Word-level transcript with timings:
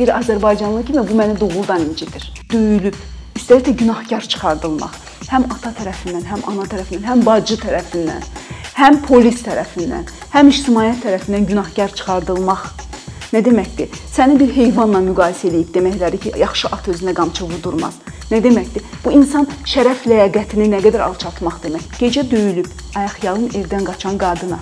bir 0.00 0.12
Azərbaycanlı 0.16 0.84
kimi 0.86 1.04
bu 1.08 1.14
məni 1.20 1.40
doğrudan 1.40 1.84
incitir. 1.84 2.32
Döyülüb, 2.52 2.96
üstəlik 3.36 3.66
də 3.68 3.76
günahkar 3.82 4.24
çıxardılmaq. 4.32 4.94
Həm 5.30 5.44
ata 5.54 5.70
tərəfindən, 5.76 6.24
həm 6.26 6.44
ana 6.50 6.64
tərəfindən, 6.72 7.06
həm 7.10 7.24
bacı 7.26 7.58
tərəfindən, 7.60 8.24
həm 8.80 9.00
polis 9.06 9.44
tərəfindən, 9.46 10.08
həm 10.32 10.52
ictimaiyyət 10.54 11.04
tərəfindən 11.04 11.46
günahkar 11.52 11.92
çıxardılmaq 12.00 12.64
nə 13.34 13.44
deməkdir? 13.46 13.92
Səni 14.10 14.38
bir 14.40 14.50
heyvanla 14.56 15.04
müqayisə 15.10 15.52
edib 15.52 15.70
deməkləri 15.76 16.22
ki, 16.24 16.34
yaxşı 16.40 16.72
at 16.74 16.88
özünə 16.90 17.14
qamçı 17.14 17.46
vurdurmaz. 17.52 18.00
Nə 18.32 18.40
deməkdir? 18.42 18.86
Bu 19.04 19.12
insan 19.14 19.46
şərəf 19.68 20.06
ləyaqətini 20.10 20.70
nə 20.72 20.82
qədər 20.86 21.04
alçaltmaq 21.06 21.60
demək. 21.66 21.86
Gecə 22.02 22.24
döyülüb, 22.30 22.70
ayaqyalın 22.96 23.50
evdən 23.60 23.86
qaçan 23.90 24.18
qadına 24.18 24.58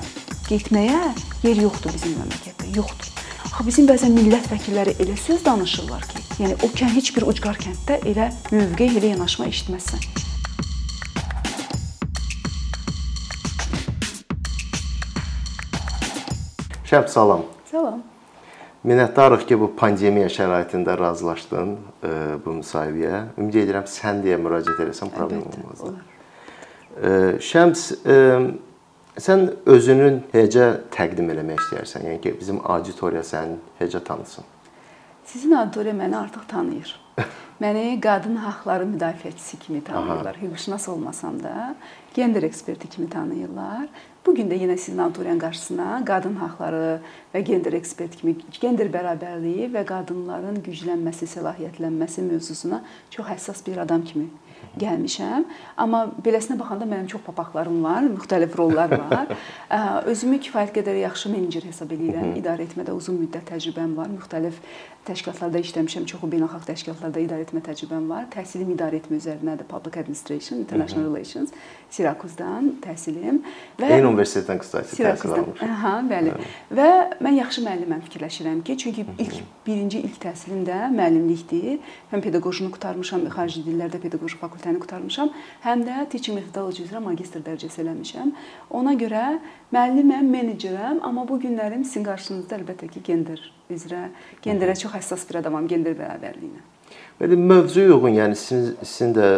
getməyə 0.49 1.01
yer 1.45 1.63
yoxdur 1.67 1.93
bizim 1.93 2.17
məmləkətdə, 2.17 2.73
yoxdur. 2.77 3.18
Axı 3.59 3.67
bizim 3.67 3.87
bəzən 3.91 4.13
millət 4.15 4.45
vəkilləri 4.53 4.93
elə 5.03 5.17
söz 5.19 5.41
danışırlar 5.43 6.05
ki, 6.07 6.21
yəni 6.45 6.55
o 6.63 6.69
kən 6.79 6.93
heç 6.95 7.09
bir 7.17 7.25
ucqar 7.27 7.57
kənddə 7.59 7.97
elə 8.07 8.29
mövqe, 8.53 8.87
elə 9.01 9.09
yanaşma 9.17 9.49
eşitməzsən. 9.51 10.05
Şəb 16.87 17.11
salam. 17.11 17.43
Salam. 17.73 17.99
Minnətdarıq 18.87 19.43
ki, 19.51 19.59
bu 19.59 19.73
pandemiya 19.83 20.31
şəraitində 20.31 20.95
razılaşdın 21.03 21.75
e, 21.75 22.15
bu 22.45 22.61
müsahibəyə. 22.61 23.25
Ümid 23.43 23.59
edirəm 23.65 23.91
sən 23.91 24.23
deyə 24.23 24.39
müraciət 24.39 24.87
eləsən 24.87 25.11
problem 25.19 25.43
olmaz. 25.51 25.83
E, 26.95 27.11
Şəms, 27.43 27.89
e, 28.07 28.23
sən 29.23 29.49
özünün 29.67 30.23
necə 30.35 30.69
təqdim 30.95 31.31
eləmək 31.35 31.61
istəyirsən? 31.65 32.07
Yəni 32.09 32.23
ki, 32.23 32.35
bizim 32.41 32.61
auditoriya 32.63 33.25
səni 33.27 33.59
necə 33.81 34.03
tanısın? 34.05 34.45
Sizin 35.25 35.53
auditoriya 35.53 35.95
məni 35.95 36.17
artıq 36.17 36.49
tanıyır. 36.49 36.95
Məni 37.63 38.01
qadın 38.01 38.37
haqqları 38.37 38.85
müdafiəçisi 38.87 39.59
kimi 39.59 39.81
tanıyırlar. 39.85 40.37
Hüquqşünas 40.43 40.89
olmasam 40.89 41.43
da, 41.43 41.75
gender 42.15 42.43
eksperti 42.43 42.89
kimi 42.89 43.11
tanıyırlar. 43.11 43.89
Bu 44.27 44.35
gün 44.35 44.51
də 44.51 44.55
yenə 44.61 44.77
sizin 44.77 44.99
auditoriyanın 44.99 45.41
qarşısına 45.41 46.03
qadın 46.07 46.35
haqqları 46.37 47.01
və 47.35 47.41
gender 47.41 47.73
ekspert 47.73 48.17
kimi 48.17 48.37
gender 48.61 48.91
bərabərliyi 48.93 49.71
və 49.75 49.85
qadınların 49.89 50.63
güclənməsi, 50.67 51.27
səlahiyyətlənməsi 51.35 52.25
mövzusuna 52.31 52.83
çox 53.11 53.27
həssas 53.27 53.67
bir 53.67 53.83
adam 53.83 54.05
kimi 54.05 54.29
gəlmişəm. 54.79 55.47
Amma 55.81 56.05
beləsinə 56.25 56.59
baxanda 56.59 56.87
mənim 56.89 57.09
çox 57.11 57.23
papaqlarım 57.27 57.81
var, 57.85 58.07
müxtəlif 58.07 58.57
rollar 58.59 58.93
var. 58.93 59.33
Özümü 60.13 60.39
kifayət 60.47 60.75
qədər 60.79 61.01
yaxşı 61.05 61.33
menecer 61.33 61.67
hesab 61.69 61.93
edirəm. 61.97 62.37
İdarə 62.41 62.67
etmədə 62.69 62.95
uzun 62.97 63.19
müddət 63.23 63.51
təcrübəm 63.53 63.97
var. 63.99 64.11
Müxtəlif 64.13 64.61
təşkilatlarda 65.09 65.63
işləmişəm, 65.65 66.07
çoxu 66.11 66.29
beynəlxalq 66.35 66.69
təşkilatlarda 66.69 67.23
idarə 67.25 67.47
etmə 67.47 67.63
təcrübəm 67.65 68.09
var. 68.11 68.29
Təhsilim 68.35 68.75
idarə 68.75 69.01
etmə 69.01 69.21
üzərindədir. 69.23 69.69
Public 69.71 69.97
Administration, 70.03 70.63
International. 70.65 71.09
Relations, 71.09 71.55
Sirakuzdan 71.89 72.75
təhsilim 72.85 73.39
və 73.79 73.89
Eyni 73.97 74.09
universitetdən 74.11 74.59
qısaca 74.61 74.93
təhsil 74.93 75.33
almışam. 75.33 75.71
Aha, 75.73 75.93
bəli. 76.05 76.35
bəli. 76.35 76.49
Və 76.77 76.89
mən 77.25 77.39
yaxşı 77.39 77.65
müəlliməm 77.65 78.03
fikirləşirəm 78.05 78.61
ki, 78.67 78.77
çünki 78.83 79.05
ilk 79.25 79.39
birinci 79.67 80.03
ilk 80.05 80.19
təhsilim 80.21 80.67
də 80.69 80.91
müəllimlikdir. 80.93 81.79
Həm 82.13 82.25
pedaqojunu 82.27 82.75
qurtarmışam, 82.77 83.25
xarici 83.33 83.65
dillərdə 83.65 84.03
pedaqoji 84.05 84.37
fakültəni 84.43 84.83
qurtarmışam, 84.83 85.33
həm 85.65 85.87
də 85.89 86.05
teaching 86.13 86.37
methodology 86.37 86.85
üzrə 86.85 87.01
magistr 87.05 87.41
dərəcəsi 87.47 87.85
eləmişəm. 87.87 88.35
Ona 88.77 88.93
görə 89.01 89.27
müəlliməm, 89.73 90.29
menecerəm, 90.35 91.01
amma 91.09 91.25
bu 91.29 91.41
günlərim 91.41 91.89
sizin 91.89 92.05
qarşınızda 92.05 92.61
əlbəttə 92.61 92.91
ki, 92.93 93.05
gender 93.09 93.41
üzrə, 93.73 94.11
genderə 94.45 94.77
çox 94.77 94.93
həssas 94.99 95.25
bir 95.29 95.41
adamam, 95.41 95.65
gender 95.71 95.97
bərabərliyinə. 95.97 96.67
Belə 97.19 97.37
mövzuya 97.37 97.97
uyğun, 97.97 98.15
yəni 98.17 98.37
sizin, 98.39 98.77
sizin 98.83 99.17
də 99.17 99.29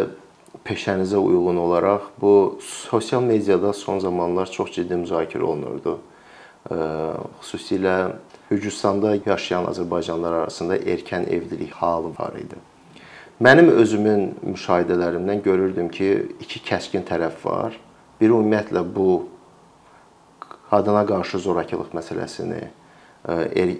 peşənizə 0.65 1.17
uyğun 1.17 1.57
olaraq 1.57 2.09
bu 2.21 2.59
sosial 2.61 3.21
mediada 3.23 3.73
son 3.73 3.99
zamanlar 3.99 4.51
çox 4.51 4.71
ciddi 4.75 4.99
müzakirə 5.03 5.43
olunurdu. 5.43 5.99
Xüsusilə 7.41 8.11
Gürcüstanda 8.49 9.15
yaşayan 9.25 9.65
azərbaycanlılar 9.71 10.33
arasında 10.43 10.77
erkən 10.77 11.29
evlilik 11.29 11.71
halı 11.71 12.11
var 12.19 12.35
idi. 12.35 12.57
Mənim 13.41 13.69
özümün 13.71 14.35
müşahidələrimdən 14.43 15.41
görürdüm 15.41 15.87
ki, 15.89 16.35
iki 16.39 16.59
kəskin 16.59 17.07
tərəf 17.07 17.39
var. 17.45 17.79
Biri 18.19 18.35
ümumiyyətlə 18.35 18.83
bu 18.95 19.29
qadına 20.69 21.05
qarşı 21.07 21.39
zorakılıq 21.39 21.95
məsələsini 21.95 22.59
er, 23.31 23.71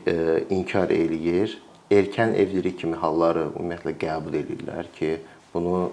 inkar 0.49 0.89
eləyir. 0.89 1.59
Erkən 1.91 2.33
evlilik 2.33 2.79
kimi 2.79 2.95
halları 2.95 3.49
ümumiyyətlə 3.51 3.93
qəbul 3.99 4.39
edirlər 4.39 4.87
ki, 4.95 5.17
bunu 5.53 5.91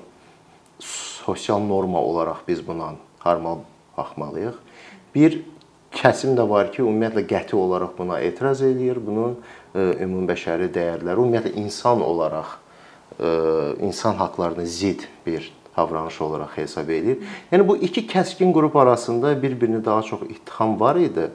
sosial 0.78 1.61
norma 1.61 2.00
olaraq 2.03 2.47
biz 2.49 2.66
buna 2.66 2.93
harmal 3.19 3.59
baxmalıyıq. 3.97 4.55
Bir 5.15 5.43
kəsim 5.93 6.37
də 6.39 6.44
var 6.49 6.72
ki, 6.72 6.83
ümumiyyətlə 6.83 7.25
qəti 7.28 7.56
olaraq 7.56 7.97
buna 7.99 8.21
etiraz 8.21 8.62
eləyir. 8.62 9.00
Bunun 9.03 9.38
ümumbəşəri 9.75 10.71
dəyərləri, 10.75 11.17
ümumiyyətlə 11.19 11.55
insan 11.65 12.03
olaraq 12.05 12.56
insan 13.83 14.15
haqqlarına 14.15 14.65
zidd 14.65 15.06
bir 15.27 15.53
davranış 15.77 16.21
olaraq 16.21 16.56
hesab 16.56 16.88
edir. 16.88 17.19
Yəni 17.53 17.67
bu 17.69 17.77
iki 17.77 18.06
kəskin 18.06 18.53
qrup 18.53 18.77
arasında 18.77 19.43
bir-birini 19.43 19.84
daha 19.84 20.03
çox 20.03 20.22
ittiham 20.22 20.81
var 20.81 20.97
idi. 20.97 21.31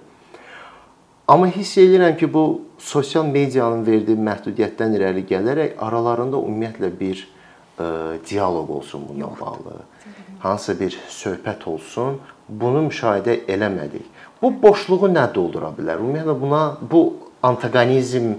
Amma 1.27 1.47
hiss 1.47 1.77
edirəm 1.77 2.17
ki, 2.17 2.33
bu 2.33 2.61
sosial 2.77 3.25
medianın 3.25 3.85
verdiyi 3.87 4.17
məhdudiyyətdən 4.19 4.97
irəli 4.97 5.23
gələrək 5.27 5.77
aralarında 5.79 6.37
ümumiyyətlə 6.37 6.89
bir 6.99 7.21
ə, 7.23 7.42
dialoq 8.29 8.69
olsun 8.69 9.01
bununla 9.09 9.39
bağlı. 9.41 9.81
Hansısa 10.39 10.79
bir 10.79 10.99
söhbət 11.09 11.65
olsun. 11.65 12.19
Bunu 12.49 12.87
müşahidə 12.89 13.45
eləmədik. 13.47 14.05
Bu 14.41 14.51
boşluğu 14.61 15.07
nə 15.13 15.27
doldura 15.33 15.71
bilər? 15.77 16.01
Ümumiyyətlə 16.03 16.35
buna 16.41 16.63
bu 16.91 17.03
antagonizm 17.43 18.33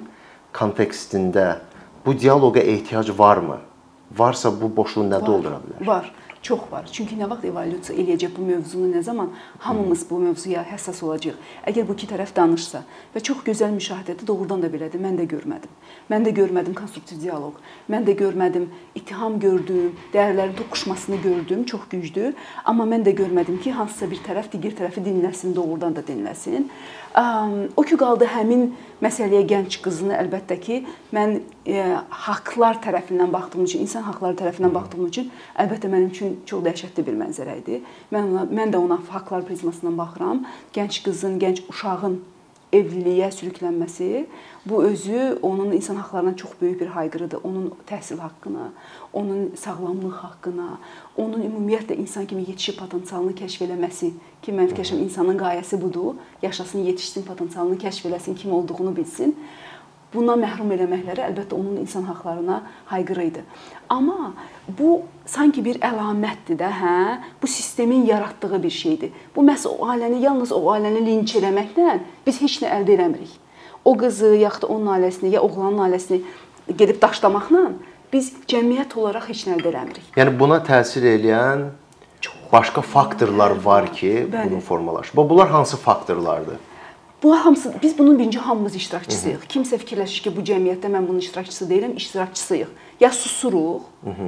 kontekstində 0.52 1.46
bu 2.06 2.18
dialoqa 2.18 2.60
ehtiyac 2.60 3.10
varmı? 3.18 3.58
Varsa 4.16 4.52
bu 4.60 4.68
boşluğu 4.76 5.08
nə 5.08 5.20
var, 5.20 5.26
doldura 5.26 5.60
bilər? 5.64 5.86
Var. 5.86 6.12
Çox 6.44 6.60
var. 6.70 6.84
Çünki 6.92 7.16
nə 7.16 7.24
vaxt 7.30 7.46
evolyusiya 7.48 7.94
eləyəcək 8.02 8.34
bu 8.36 8.42
mövzunu, 8.44 8.90
nə 8.92 9.00
zaman 9.02 9.30
hamımız 9.64 10.02
bu 10.10 10.18
mövzuya 10.20 10.60
həssas 10.68 10.98
olacağıq. 11.00 11.38
Əgər 11.70 11.86
bu 11.88 11.94
iki 11.96 12.08
tərəf 12.10 12.34
danışsa 12.36 12.82
və 13.14 13.22
çox 13.24 13.38
gözəl 13.46 13.72
müşahidədir, 13.72 14.26
doğrudan 14.28 14.60
da 14.60 14.68
belədir. 14.68 15.00
Mən 15.00 15.16
də 15.16 15.24
görmədim. 15.30 15.72
Mən 16.12 16.26
də 16.26 16.34
görmədim 16.36 16.76
konstruktiv 16.76 17.22
dialoq. 17.22 17.56
Mən 17.88 18.04
də 18.04 18.12
görmədim 18.18 18.68
ittiham 18.92 19.38
gördüm, 19.40 19.94
dəyərlərin 20.12 20.52
toqquşmasını 20.58 21.22
gördüm, 21.24 21.64
çox 21.64 21.88
güclü. 21.94 22.34
Amma 22.64 22.84
mən 22.92 23.08
də 23.08 23.16
görmədim 23.16 23.62
ki, 23.64 23.72
hansısa 23.72 24.10
bir 24.12 24.20
tərəf 24.28 24.52
digər 24.52 24.76
tərəfi 24.82 25.00
dinləsin, 25.00 25.56
doğrudan 25.56 25.96
da 25.96 26.04
dinləsin. 26.04 26.68
O 27.76 27.82
ki 27.88 27.96
qaldı 27.96 28.28
həmin 28.28 28.74
məsələyə 29.04 29.44
gənc 29.48 29.78
qızını 29.84 30.16
əlbəttə 30.18 30.58
ki, 30.64 30.80
mən 31.14 31.38
e, 31.68 31.82
haqqlar 32.24 32.80
tərəfindən 32.84 33.32
baxdığım 33.34 33.66
üçün, 33.68 33.84
insan 33.86 34.06
haqqları 34.08 34.38
tərəfindən 34.40 34.74
baxdığım 34.74 35.08
üçün 35.10 35.30
əlbəttə 35.60 35.90
mənim 35.92 36.12
üçün 36.12 36.38
çox 36.48 36.64
dəhşətli 36.66 37.06
bir 37.06 37.18
mənzərə 37.22 37.58
idi. 37.62 37.80
Mən 38.14 38.30
ona 38.32 38.46
mən 38.60 38.74
də 38.74 38.80
ona 38.80 39.00
haqqlar 39.10 39.46
prizmasından 39.48 39.98
baxıram. 40.00 40.44
Gənc 40.76 41.02
qızın, 41.04 41.38
gənc 41.42 41.64
uşağın 41.70 42.20
evliliyə 42.74 43.30
sürüklənməsi 43.34 44.26
bu 44.66 44.82
özü 44.84 45.38
onun 45.42 45.72
insan 45.72 45.96
haqqlarına 45.96 46.36
çox 46.36 46.50
böyük 46.60 46.80
bir 46.80 46.86
hayqırıdır. 46.86 47.40
Onun 47.44 47.72
təhsil 47.88 48.18
haqqına, 48.18 48.70
onun 49.12 49.52
sağlamlıq 49.56 50.16
haqqına, 50.24 50.78
onun 51.16 51.42
ümumiyyətlə 51.42 51.96
insan 51.96 52.26
kimi 52.26 52.46
yetişib 52.48 52.78
potensialını 52.78 53.36
kəşf 53.38 53.66
eləməsi 53.68 54.10
ki, 54.42 54.52
mən 54.52 54.72
fikirləşirəm 54.72 55.04
insanın 55.04 55.38
qayəsi 55.38 55.80
budur. 55.82 56.14
Yaşasın, 56.42 56.88
yetişsin, 56.90 57.22
potensialını 57.22 57.78
kəşf 57.78 58.08
eləsin, 58.10 58.34
kim 58.34 58.52
olduğunu 58.52 58.96
bilsin 58.96 59.36
bundan 60.14 60.40
məhrum 60.42 60.70
eləməkləri 60.76 61.24
əlbəttə 61.28 61.56
onun 61.56 61.76
insan 61.82 62.06
haqqlarına 62.08 62.60
hayqırı 62.92 63.24
idi. 63.24 63.44
Amma 63.88 64.32
bu 64.78 65.02
sanki 65.26 65.64
bir 65.64 65.80
əlamətdir 65.84 66.58
də, 66.60 66.70
hə? 66.80 66.96
Bu 67.42 67.46
sistemin 67.46 68.06
yaratdığı 68.06 68.62
bir 68.62 68.70
şeydir. 68.70 69.12
Bu 69.36 69.42
məhz 69.42 69.66
o 69.68 69.76
ailəni 69.90 70.22
yalnız 70.24 70.52
o 70.52 70.62
ailəni 70.74 71.04
linç 71.06 71.36
eləməklə 71.40 71.98
biz 72.26 72.40
heç 72.42 72.60
nə 72.62 72.72
əldə 72.78 72.96
eləmirik. 72.98 73.38
O 73.84 73.96
qızı, 73.96 74.34
yaxud 74.40 74.62
da 74.62 74.66
onun 74.72 74.94
ailəsini, 74.96 75.34
ya 75.34 75.42
oğlanın 75.42 75.82
ailəsini 75.88 76.22
gedib 76.72 77.02
daşlamaqla 77.02 77.72
biz 78.12 78.32
cəmiyyət 78.48 78.94
olaraq 78.96 79.28
heç 79.28 79.46
nə 79.48 79.58
əldə 79.58 79.72
eləmirik. 79.74 80.12
Yəni 80.16 80.38
buna 80.38 80.62
təsir 80.64 81.04
eləyən 81.16 81.68
başqa 82.52 82.80
faktorlar 82.80 83.50
var 83.64 83.92
ki, 83.92 84.28
Bəli. 84.32 84.50
bunun 84.50 84.60
formalaşıb. 84.60 85.16
Bunlar 85.16 85.48
hansı 85.48 85.76
faktorlardır? 85.76 86.56
Bu 87.24 87.36
hamısı 87.36 87.74
biz 87.82 87.98
bunun 87.98 88.18
birinci 88.18 88.38
hamımız 88.38 88.74
iştirakçısıyıq. 88.76 89.46
Kimsə 89.48 89.78
fikirləşir 89.80 90.26
ki, 90.26 90.30
bu 90.36 90.42
cəmiyyətdə 90.44 90.90
mən 90.92 91.06
bunun 91.08 91.22
iştirakçısı 91.24 91.64
deyiləm, 91.70 91.94
iştirakçısıyıq. 91.96 92.74
Ya 93.00 93.10
susuruq, 93.10 93.80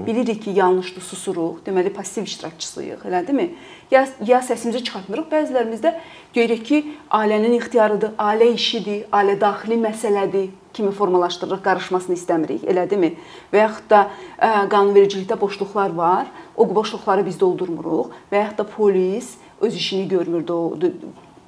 bilirik 0.07 0.43
ki, 0.45 0.51
yanlışdır, 0.57 1.03
susuruq. 1.03 1.59
Deməli 1.67 1.93
passiv 1.93 2.25
iştirakçısıyıq, 2.25 3.05
elədirmi? 3.05 3.51
Ya 3.91 4.07
ya 4.27 4.41
səsimizi 4.41 4.81
çıxartmırıq. 4.85 5.29
Bəzilərimiz 5.35 5.85
də 5.85 5.93
deyirik 6.35 6.65
ki, 6.65 6.81
ailənin 7.11 7.59
ixtiyarıdır, 7.59 8.17
ailə 8.17 8.49
işidir, 8.55 9.05
ailə 9.13 9.37
daxili 9.41 9.77
məsələdir 9.85 10.49
kimi 10.73 10.91
formalaşdırırıq, 10.91 11.63
qarışmasını 11.69 12.17
istəmirik, 12.17 12.65
elədirmi? 12.65 13.13
Və 13.53 13.67
yaxud 13.67 13.93
da 13.93 14.07
ə, 14.41 14.71
qanunvericilikdə 14.73 15.37
boşluqlar 15.41 15.93
var. 15.93 16.33
O 16.57 16.65
boşluqları 16.75 17.29
biz 17.29 17.41
doldurmuruq 17.45 18.17
və 18.33 18.45
yaxud 18.47 18.59
da 18.65 18.71
polis 18.73 19.35
öz 19.61 19.77
işini 19.85 20.09
görmür, 20.09 20.49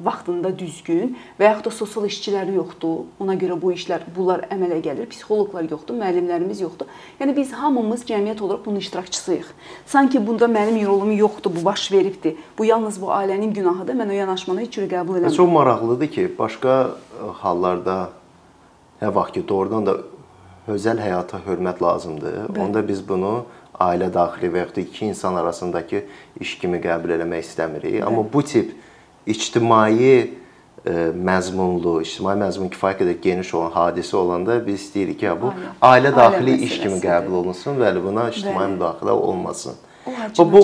vaxtında 0.04 0.52
düzgün 0.58 1.16
və 1.40 1.48
yaxud 1.48 1.66
da 1.66 1.70
sosial 1.74 2.06
işçiləri 2.06 2.54
yoxdur. 2.54 3.06
Ona 3.22 3.34
görə 3.38 3.56
bu 3.60 3.72
işlər, 3.74 4.04
bunlar 4.16 4.44
əmələ 4.52 4.78
gəlir. 4.84 5.08
Psixoloqlar 5.10 5.66
yoxdur, 5.70 5.98
müəllimlərimiz 5.98 6.62
yoxdur. 6.62 6.90
Yəni 7.20 7.34
biz 7.36 7.52
hamımız 7.58 8.04
cəmiyyət 8.08 8.42
olaraq 8.42 8.64
bunun 8.66 8.82
iştirakçısıyıq. 8.82 9.48
Sanki 9.86 10.22
bunda 10.26 10.46
mənim 10.46 10.86
rolum 10.86 11.12
yoxdur, 11.12 11.56
bu 11.56 11.64
baş 11.64 11.92
veribdi. 11.92 12.36
Bu 12.58 12.64
yalnız 12.64 13.00
bu 13.02 13.10
ailənin 13.14 13.52
günahıdır. 13.54 13.98
Mən 13.98 14.14
o 14.14 14.18
yanaşmanı 14.20 14.66
heç 14.66 14.78
cür 14.78 14.88
qəbul 14.90 15.18
eləmirəm. 15.18 15.36
Çox 15.36 15.52
maraqlıdır 15.52 16.12
ki, 16.14 16.28
başqa 16.38 16.78
e, 16.88 17.30
hallarda 17.42 17.98
nə 19.02 19.14
vaxt 19.14 19.34
ki, 19.34 19.48
doğrudan 19.48 19.86
da 19.86 19.96
özəl 20.68 21.00
həyata 21.02 21.40
hörmət 21.46 21.82
lazımdır. 21.82 22.42
Bəli. 22.48 22.60
Onda 22.64 22.82
biz 22.88 23.02
bunu 23.08 23.46
ailə 23.78 24.10
daxili 24.14 24.50
və 24.52 24.64
yaxud 24.64 24.76
da 24.76 24.80
iki 24.80 25.06
insan 25.06 25.38
arasındakı 25.40 26.04
iş 26.40 26.58
kimi 26.58 26.80
qəbul 26.82 27.14
eləmək 27.18 27.46
istəmirik. 27.46 27.98
Bəli. 27.98 28.04
Amma 28.04 28.26
bu 28.32 28.42
tip 28.42 28.74
ictimai 29.34 30.08
e, 30.08 30.94
məzmunlu, 31.12 31.98
ictimai 32.04 32.36
məzmun 32.40 32.70
kifayət 32.72 33.02
qədər 33.02 33.18
geniş 33.24 33.52
olan 33.58 33.74
hadisə 33.74 34.16
olanda 34.18 34.58
biz 34.64 34.80
istəyirik 34.86 35.20
ki, 35.22 35.34
bu 35.42 35.52
ailə, 35.52 35.74
ailə 35.90 36.14
daxili 36.16 36.56
ailə 36.56 36.68
iş 36.68 36.78
kimi 36.84 37.02
qəbul 37.02 37.42
olunsun 37.42 37.78
və 37.82 37.92
buna 38.02 38.28
ictimai 38.32 38.70
müdaxilə 38.76 39.16
olmasın. 39.16 39.78
O 40.38 40.52
bu 40.52 40.62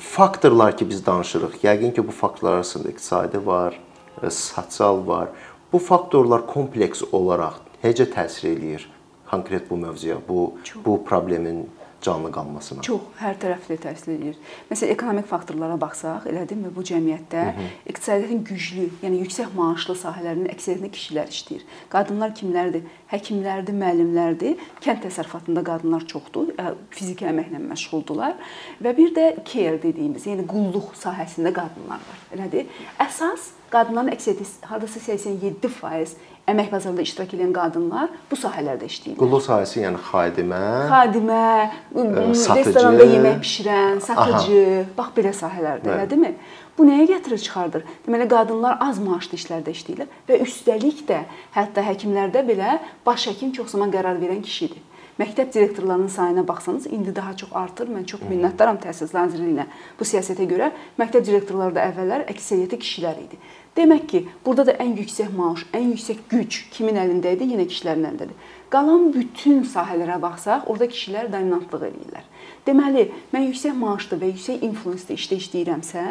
faktorlar 0.00 0.76
ki 0.76 0.88
biz 0.88 1.04
danışırıq. 1.06 1.60
Yəqin 1.62 1.92
ki, 1.94 2.06
bu 2.06 2.12
faktorlar 2.12 2.62
arasında 2.62 2.88
iqtisadi 2.88 3.46
var, 3.46 3.80
e, 4.22 4.30
sosial 4.30 5.06
var. 5.06 5.28
Bu 5.72 5.78
faktorlar 5.78 6.46
kompleks 6.46 7.02
olaraq 7.12 7.60
necə 7.84 8.06
təsir 8.10 8.48
eləyir 8.54 8.86
konkret 9.30 9.70
bu 9.70 9.76
mövzuya, 9.76 10.16
bu 10.28 10.54
Çox. 10.64 10.84
bu 10.84 11.04
problemin 11.04 11.70
canlı 12.06 12.30
qalmasına? 12.34 12.84
Çox 12.86 13.08
hər 13.20 13.38
tərəfli 13.42 13.76
təsir 13.82 14.12
edir. 14.14 14.36
Məsələn, 14.70 14.92
ekonomik 14.94 15.26
faktorlara 15.30 15.78
baxsaq, 15.80 16.28
elədimmi 16.30 16.70
bu 16.74 16.84
cəmiyyətdə 16.86 17.42
Hı 17.46 17.54
-hı. 17.56 17.66
iqtisadiyyatın 17.92 18.44
güclü, 18.50 18.86
yəni 19.02 19.20
yüksək 19.24 19.54
maaşlı 19.56 19.96
sahələrinin 20.04 20.52
əksəriyyətində 20.54 20.92
kişilər 20.96 21.34
işləyir. 21.34 21.66
Qadınlar 21.94 22.34
kimlərdir? 22.38 22.86
Həkimlərdir, 23.12 23.74
müəllimlərdir. 23.82 24.56
Kənd 24.84 25.04
təsərrüfatında 25.06 25.62
qadınlar 25.66 26.06
çoxdur, 26.12 26.54
fiziki 26.90 27.26
əməklə 27.26 27.60
məşğuldular 27.70 28.34
və 28.82 28.96
bir 28.96 29.14
də 29.18 29.26
care 29.52 29.82
dediyimiz, 29.82 30.26
yəni 30.26 30.46
qulluq 30.46 30.94
sahəsində 30.94 31.52
qadınlar 31.54 32.02
var. 32.08 32.18
Elədir? 32.34 32.66
Əsas 32.98 33.52
qadınların 33.76 34.14
əksəriyyəti 34.16 34.66
hardasa 34.70 35.04
87% 35.06 36.16
əmək 36.50 36.68
bazarında 36.70 37.02
iştirak 37.02 37.32
edən 37.34 37.52
qadınlar 37.54 38.10
bu 38.30 38.38
sahələrdə 38.38 38.86
işləyirlər. 38.86 39.18
Qulluq 39.18 39.42
sahəsi 39.46 39.82
yəni 39.82 39.98
xadimə, 40.08 40.60
xadimə, 40.92 41.46
satıcı, 41.90 42.58
restoranda 42.60 43.08
yemək 43.10 43.40
bişirən, 43.42 44.00
satıcı, 44.06 44.60
Aha. 44.68 44.86
bax 44.98 45.10
belə 45.16 45.34
sahələrdə, 45.40 45.90
elə 45.96 46.06
deyilmi? 46.10 46.32
Bu 46.78 46.86
nəyə 46.86 47.06
gətirir 47.08 47.40
çıxardır? 47.40 47.86
Deməli 48.06 48.28
qadınlar 48.30 48.76
az 48.84 49.00
maaşlı 49.02 49.40
işlərdə 49.40 49.74
işləyirlər 49.74 50.10
və 50.28 50.38
üstəlik 50.44 51.06
də 51.08 51.22
hətta 51.56 51.82
həkimlərdə 51.86 52.44
belə 52.46 52.76
baş 53.06 53.30
həkim 53.32 53.54
çox 53.56 53.74
zaman 53.74 53.94
qərar 53.94 54.20
verən 54.20 54.42
kişidir. 54.44 54.82
Məktəb 55.18 55.54
direktorlarının 55.54 56.08
sayına 56.08 56.48
baxsanız 56.48 56.86
indi 56.86 57.16
daha 57.16 57.36
çox 57.36 57.48
artır. 57.52 57.88
Mən 57.88 58.04
çox 58.04 58.20
minnətdaram 58.28 58.76
Təhsil 58.76 59.08
Nazirliyinə 59.16 59.64
bu 59.96 60.04
siyasətə 60.04 60.44
görə. 60.50 60.68
Məktəb 61.00 61.24
direktorları 61.24 61.72
da 61.74 61.86
əvvəllər 61.88 62.26
əksəriyyəti 62.34 62.78
kişilər 62.82 63.22
idi. 63.22 63.38
Demək 63.76 64.04
ki, 64.10 64.20
burada 64.44 64.66
da 64.68 64.74
ən 64.84 64.92
yüksək 64.96 65.32
maaş, 65.36 65.64
ən 65.72 65.88
yüksək 65.94 66.20
güc 66.28 66.58
kimin 66.72 67.00
əlində 67.00 67.32
idi? 67.32 67.48
Yenə 67.54 67.64
kişilərin 67.68 68.04
əlindədir. 68.10 68.36
Qalan 68.68 69.08
bütün 69.14 69.64
sahələrə 69.64 70.20
baxsaq, 70.20 70.68
orada 70.68 70.88
kişilər 70.92 71.32
dominantlıq 71.32 71.88
eləyirlər. 71.88 72.28
Deməli, 72.68 73.08
mən 73.32 73.48
yüksək 73.48 73.76
maaşlı 73.80 74.20
və 74.20 74.32
yüksək 74.34 74.64
influensdə 74.68 75.16
işdə 75.16 75.40
işləyirəmsə, 75.40 76.06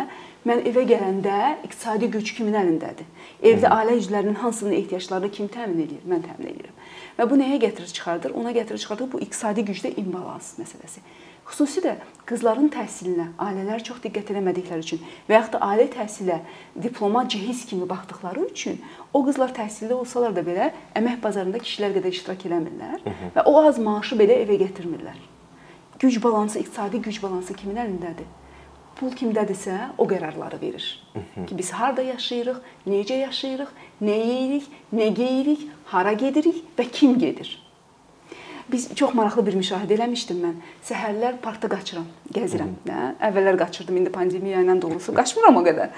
mən 0.50 0.66
evə 0.70 0.86
gələndə 0.90 1.40
iqtisadi 1.66 2.10
güc 2.14 2.34
kimin 2.38 2.58
əlindədir? 2.62 3.10
Evdə 3.42 3.70
ailə 3.70 3.98
üzvlərinin 4.02 4.42
hansının 4.42 4.78
ehtiyaclarını 4.82 5.32
kim 5.34 5.50
təmin 5.50 5.86
edir? 5.86 6.06
Mən 6.10 6.26
təmin 6.26 6.54
edirəm. 6.54 6.85
Və 7.16 7.30
bu 7.30 7.38
nəyə 7.40 7.62
gətirir 7.64 7.92
çıxardır? 7.96 8.34
Ona 8.36 8.52
gətirir 8.52 8.82
çıxardır 8.82 9.12
bu 9.14 9.22
iqtisadi 9.24 9.64
gücdə 9.70 9.94
imbalans 10.02 10.56
məsələsi. 10.60 11.04
Xüsusi 11.46 11.84
də 11.86 11.94
qızların 12.26 12.72
təhsilinə 12.74 13.28
ailələr 13.40 13.84
çox 13.86 14.00
diqqət 14.04 14.32
eləmədikləri 14.34 14.82
üçün 14.82 15.02
və 15.30 15.38
yaxud 15.38 15.56
da 15.56 15.62
ali 15.62 15.86
təhsilə 15.94 16.40
diploma 16.84 17.22
cehiz 17.30 17.62
kimi 17.70 17.86
baxdıkları 17.90 18.48
üçün 18.50 18.80
o 19.14 19.22
qızlar 19.28 19.54
təhsildə 19.56 19.94
olsalar 19.94 20.34
da 20.36 20.42
belə 20.44 20.72
əmək 20.98 21.22
bazarında 21.24 21.62
kişilər 21.62 21.94
qədər 22.00 22.18
iştirak 22.18 22.48
eləmirlər 22.50 23.06
və 23.38 23.46
o 23.46 23.54
az 23.62 23.78
maaşı 23.78 24.18
belə 24.18 24.42
evə 24.42 24.58
gətirmirlər. 24.66 25.22
Güc 26.02 26.18
balansı, 26.24 26.60
iqtisadi 26.60 27.00
güc 27.06 27.22
balansı 27.24 27.54
kimin 27.54 27.78
əlindədir? 27.86 28.28
Pul 28.96 29.12
kimdədirsə, 29.12 29.76
o 29.98 30.08
qərarları 30.08 30.62
verir. 30.62 30.86
-hı. 31.16 31.46
Ki 31.46 31.58
biz 31.58 31.72
harda 31.72 32.02
yaşayırıq, 32.02 32.58
necə 32.88 33.14
yaşayırıq, 33.14 33.72
nə 34.02 34.18
yeyirik, 34.28 34.66
nə 34.94 35.08
geyirik, 35.08 35.68
hara 35.86 36.14
gedirik 36.14 36.64
və 36.78 36.90
kim 36.92 37.20
gedir? 37.20 37.66
Biz 38.72 38.96
çox 38.96 39.14
maraqlı 39.14 39.46
bir 39.46 39.54
müşahidə 39.54 39.94
eləmişdim 39.94 40.40
mən. 40.42 40.56
Səhərlər 40.88 41.38
parkda 41.42 41.70
qaçıram, 41.70 42.08
gəzirəm 42.34 42.72
də. 42.88 43.02
Əvvəllər 43.28 43.60
qaçırdım, 43.60 43.98
indi 43.98 44.10
pandemiya 44.10 44.64
ilə 44.66 44.82
doğrusu 44.82 45.14
qaçmıram 45.14 45.60
o 45.60 45.64
qədər. 45.68 45.90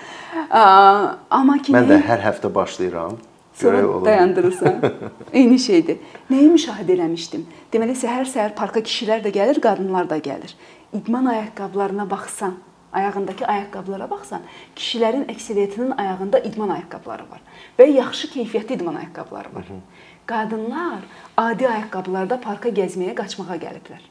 Amma 1.30 1.58
ki 1.64 1.72
Mən 1.72 1.88
də 1.88 2.02
hər 2.10 2.26
həftə 2.26 2.54
başlayıram. 2.56 3.18
Sonra 3.54 4.06
dayandırırsan. 4.06 4.82
Eyni 5.34 5.60
şeydir. 5.60 5.98
Nəyi 6.30 6.50
müşahidə 6.52 6.94
eləmişdim? 6.98 7.46
Deməli 7.74 7.96
səhər-səhər 7.98 8.54
parka 8.56 8.84
kişilər 8.84 9.24
də 9.24 9.32
gəlir, 9.34 9.62
qadınlar 9.64 10.10
da 10.10 10.18
gəlir. 10.18 10.54
İdman 10.94 11.26
ayaqqabılarına 11.26 12.10
baxsan, 12.10 12.54
ayağındakı 12.94 13.46
ayaqqabılara 13.46 14.10
baxsan, 14.10 14.42
kişilərin 14.76 15.26
əksəriyyətinin 15.34 15.96
ayağında 15.98 16.40
idman 16.40 16.70
ayaqqabıları 16.70 17.26
var 17.32 17.42
və 17.80 17.90
yaxşı 17.92 18.28
keyfiyyətli 18.28 18.80
idman 18.80 18.96
ayaqqabıları 18.96 19.56
var. 19.56 19.66
Hı 19.70 19.74
-hı. 19.74 19.80
Qadınlar 20.26 21.00
adi 21.38 21.68
ayaqqabılarda 21.70 22.42
parka 22.42 22.70
gəzməyə, 22.70 23.16
qaçmağa 23.16 23.56
gəliblər. 23.56 24.02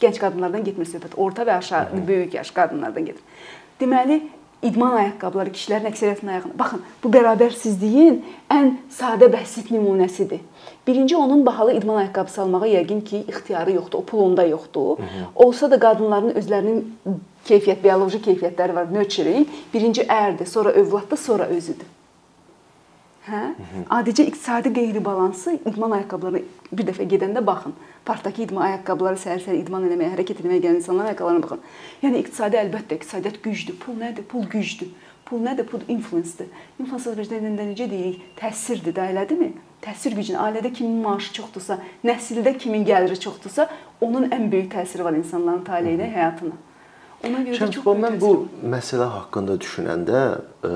Gənc 0.00 0.18
qadınlardan 0.20 0.64
getmir 0.64 0.86
söhbət, 0.86 1.16
orta 1.16 1.42
və 1.42 1.56
aşağı, 1.58 1.84
Hı 1.84 2.08
böyük 2.08 2.34
yaş 2.34 2.50
qadınlardan 2.50 3.04
gedir. 3.04 3.22
Deməli, 3.80 4.22
idman 4.62 4.96
ayaqqabıları 4.96 5.50
kişilərin 5.50 5.88
əksəriyyətinin 5.90 6.30
ayağında. 6.30 6.58
Baxın, 6.58 6.82
bu 7.02 7.12
bərabərsizliyin 7.14 8.18
ən 8.52 8.72
sadə 8.92 9.30
bəsit 9.32 9.70
nümunəsidir. 9.72 10.40
Birinci 10.86 11.16
onun 11.16 11.46
bahalı 11.46 11.74
idman 11.78 12.02
ayaqqabısı 12.02 12.42
almağa 12.42 12.66
yəqin 12.66 13.04
ki, 13.04 13.24
ixtiyarı 13.28 13.72
yoxdur, 13.72 13.98
o 13.98 14.04
pul 14.04 14.18
onda 14.18 14.44
yoxdur. 14.44 14.98
Hı 14.98 15.02
-hı. 15.02 15.24
Olsa 15.34 15.70
da 15.70 15.78
qadınların 15.78 16.30
özlərinin 16.30 16.84
keyfiyyət, 17.48 17.84
bioloji 17.84 18.18
keyfiyyətləri 18.18 18.74
var, 18.74 18.92
nurturing. 18.94 19.48
Birinci 19.74 20.02
ərdir, 20.02 20.46
sonra 20.46 20.70
övladdır, 20.70 21.16
sonra 21.16 21.44
özüdür. 21.46 21.86
Hə? 23.26 23.40
Adicə 23.92 24.24
iqtisadi 24.24 24.72
qeyri-balansı 24.72 25.58
idman 25.68 25.92
ayaqqabılarına 25.98 26.40
bir 26.72 26.86
dəfə 26.88 27.04
gedəndə 27.10 27.42
baxın. 27.46 27.74
Parkdakı 28.08 28.46
idman 28.46 28.64
ayaqqabıları 28.70 29.20
səhər-səhər 29.20 29.58
idman 29.60 29.84
eləməyə, 29.90 30.14
hərəkət 30.14 30.40
etməyə 30.40 30.62
gələn 30.64 30.80
insanların 30.80 31.10
ayaqqabılarına 31.12 31.44
baxın. 31.44 31.60
Yəni 32.04 32.22
iqtisadi 32.24 32.60
əlbəttə 32.62 32.96
iqtisadiyyat 32.96 33.42
gücdür. 33.44 33.76
Pul 33.84 34.00
nədir? 34.00 34.24
Pul 34.30 34.48
gücdür. 34.54 34.88
Pul 35.28 35.44
nədir? 35.44 35.68
Pul 35.68 35.84
influence-dir. 35.92 36.48
Influence 36.80 37.12
vəzifəsində 37.12 37.68
necə 37.68 37.90
deyirik? 37.92 38.24
Təsirdir 38.40 38.96
də, 38.96 39.10
elədimi? 39.12 39.52
Təsir 39.84 40.16
gücünü 40.16 40.40
ailədə 40.40 40.72
kimin 40.76 40.98
maaşı 41.04 41.30
çoxdursa, 41.36 41.78
nəsildə 42.04 42.56
kimin 42.58 42.82
gəliri 42.88 43.16
çoxdursa, 43.20 43.68
onun 44.00 44.26
ən 44.32 44.50
böyük 44.52 44.72
təsiri 44.74 45.04
var 45.04 45.16
insanların 45.16 45.62
taleyinə, 45.64 46.08
həyatına. 46.16 46.58
Ona 47.28 47.40
görə 47.46 47.56
də 47.62 47.70
çox 47.76 47.88
mən 48.00 48.18
bu 48.20 48.32
məsələ 48.74 49.06
haqqında 49.14 49.56
düşünəndə 49.60 50.20
ə, 50.64 50.74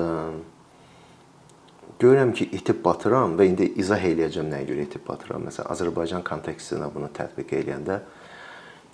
görürəm 1.99 2.33
ki, 2.35 2.49
itib 2.57 2.83
batıram 2.85 3.37
və 3.39 3.47
indi 3.51 3.69
izah 3.81 4.01
eləyəcəm 4.01 4.49
nəyə 4.51 4.67
görə 4.71 4.85
itib 4.89 5.05
batıram. 5.07 5.47
Məsələn, 5.47 5.71
Azərbaycan 5.73 6.25
kontekstində 6.27 6.89
bunu 6.93 7.09
tətbiq 7.15 7.55
eləyəndə 7.61 8.01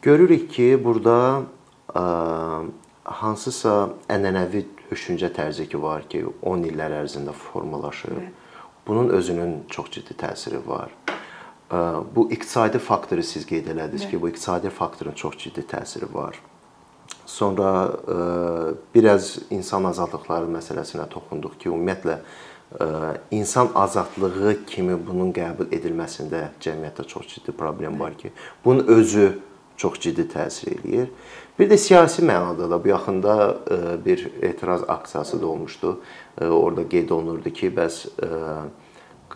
görürük 0.05 0.48
ki, 0.53 0.67
burada 0.84 1.17
ə, 1.93 2.03
hansısa 3.22 3.75
ənənəvi 4.12 4.65
düşüncə 4.91 5.31
tərzi 5.34 5.67
ki 5.72 5.81
var 5.81 6.05
ki, 6.10 6.24
10 6.41 6.67
illər 6.72 6.98
ərzində 7.01 7.34
formalaşıb. 7.34 8.22
Bunun 8.88 9.10
özünün 9.15 9.63
çox 9.70 9.91
ciddi 9.91 10.15
təsiri 10.17 10.60
var. 10.67 10.91
Bu 12.15 12.25
iqtisadi 12.31 12.79
faktoru 12.84 13.24
siz 13.24 13.46
qeyd 13.48 13.70
elədiniz 13.72 14.10
ki, 14.10 14.20
bu 14.22 14.31
iqtisadi 14.31 14.70
faktorun 14.70 15.15
çox 15.15 15.38
ciddi 15.39 15.63
təsiri 15.63 16.10
var. 16.13 16.39
Sonra 17.25 17.91
biraz 18.96 19.38
insan 19.50 19.88
azadlıqları 19.88 20.50
məsələsinə 20.51 21.08
toxunduq 21.13 21.55
ki, 21.62 21.70
ümumiyyətlə 21.70 22.17
insan 23.32 23.70
azadlığı 23.75 24.66
kimi 24.66 24.96
bunun 25.08 25.34
qəbul 25.36 25.72
edilməsində 25.75 26.50
cəmiyyətdə 26.63 27.08
çox 27.08 27.28
ciddi 27.28 27.51
problem 27.51 28.00
var 28.00 28.13
ki, 28.18 28.32
bunun 28.66 28.88
özü 28.88 29.40
çox 29.78 30.00
ciddi 30.00 30.28
təsir 30.32 30.78
eləyir. 30.78 31.10
Bir 31.60 31.68
də 31.70 31.78
siyasi 31.78 32.24
mənada 32.24 32.70
da 32.70 32.80
bu 32.84 32.88
yaxında 32.88 33.36
bir 34.06 34.24
etiraz 34.42 34.84
aksiyası 34.88 35.42
da 35.42 35.48
olmuşdu. 35.48 36.00
Orada 36.42 36.88
qeyd 36.90 37.10
olunurdu 37.10 37.50
ki, 37.50 37.74
bəs 37.75 38.06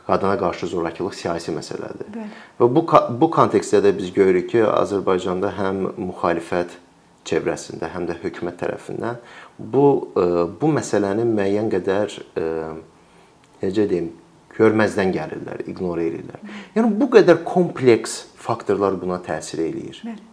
qadına 0.08 0.38
qarşı 0.39 0.68
zorakılıq 0.68 1.13
siyasi 1.13 1.51
məsələdir. 1.51 2.08
Bəli. 2.15 2.32
Və 2.60 2.72
bu 2.72 2.86
bu 3.22 3.32
kontekstdə 3.36 3.84
də 3.84 3.92
biz 3.98 4.13
görürük 4.13 4.50
ki, 4.54 4.63
Azərbaycanda 4.63 5.51
həm 5.60 5.86
müxalifət 5.98 6.80
çevrəsində, 7.25 7.89
həm 7.89 8.08
də 8.08 8.20
hökumət 8.24 8.62
tərəfindən 8.63 9.22
bu 9.60 9.86
bu 10.62 10.75
məsələni 10.80 11.25
müəyyən 11.36 11.72
qədər 11.74 12.20
necə 13.65 13.88
deyim, 13.89 14.12
görməzdən 14.55 15.12
gəlirlər, 15.15 15.65
ignor 15.69 16.00
edirlər. 16.03 16.43
Yəni 16.75 16.93
bu 17.00 17.10
qədər 17.17 17.41
kompleks 17.48 18.22
faktorlar 18.39 18.95
buna 19.01 19.19
təsir 19.25 19.65
eləyir. 19.65 20.00
Bəli. 20.05 20.31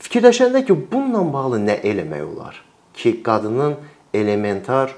Fikirləşəndə 0.00 0.64
ki, 0.66 0.76
bununla 0.92 1.22
bağlı 1.32 1.60
nə 1.64 1.76
eləmək 1.86 2.24
olar 2.24 2.60
ki, 2.96 3.20
qadının 3.24 3.76
elementar 4.14 4.94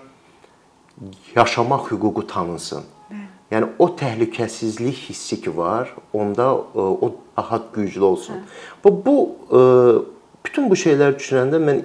yaşamaq 1.34 1.90
hüququ 1.90 2.26
tanınsın. 2.26 2.84
Yəni 3.52 3.68
o 3.78 3.86
təhlükəsizlik 4.00 4.96
hissi 5.10 5.36
ki 5.44 5.56
var, 5.56 5.90
onda 6.12 6.46
e, 6.74 6.78
o 6.78 7.14
daha 7.36 7.60
güclü 7.74 8.04
olsun. 8.04 8.36
Bu 8.84 9.04
bu 9.06 9.16
e, 9.52 9.58
bütün 10.44 10.70
bu 10.70 10.78
şeylər 10.78 11.18
düşünəndə 11.18 11.60
mən 11.60 11.82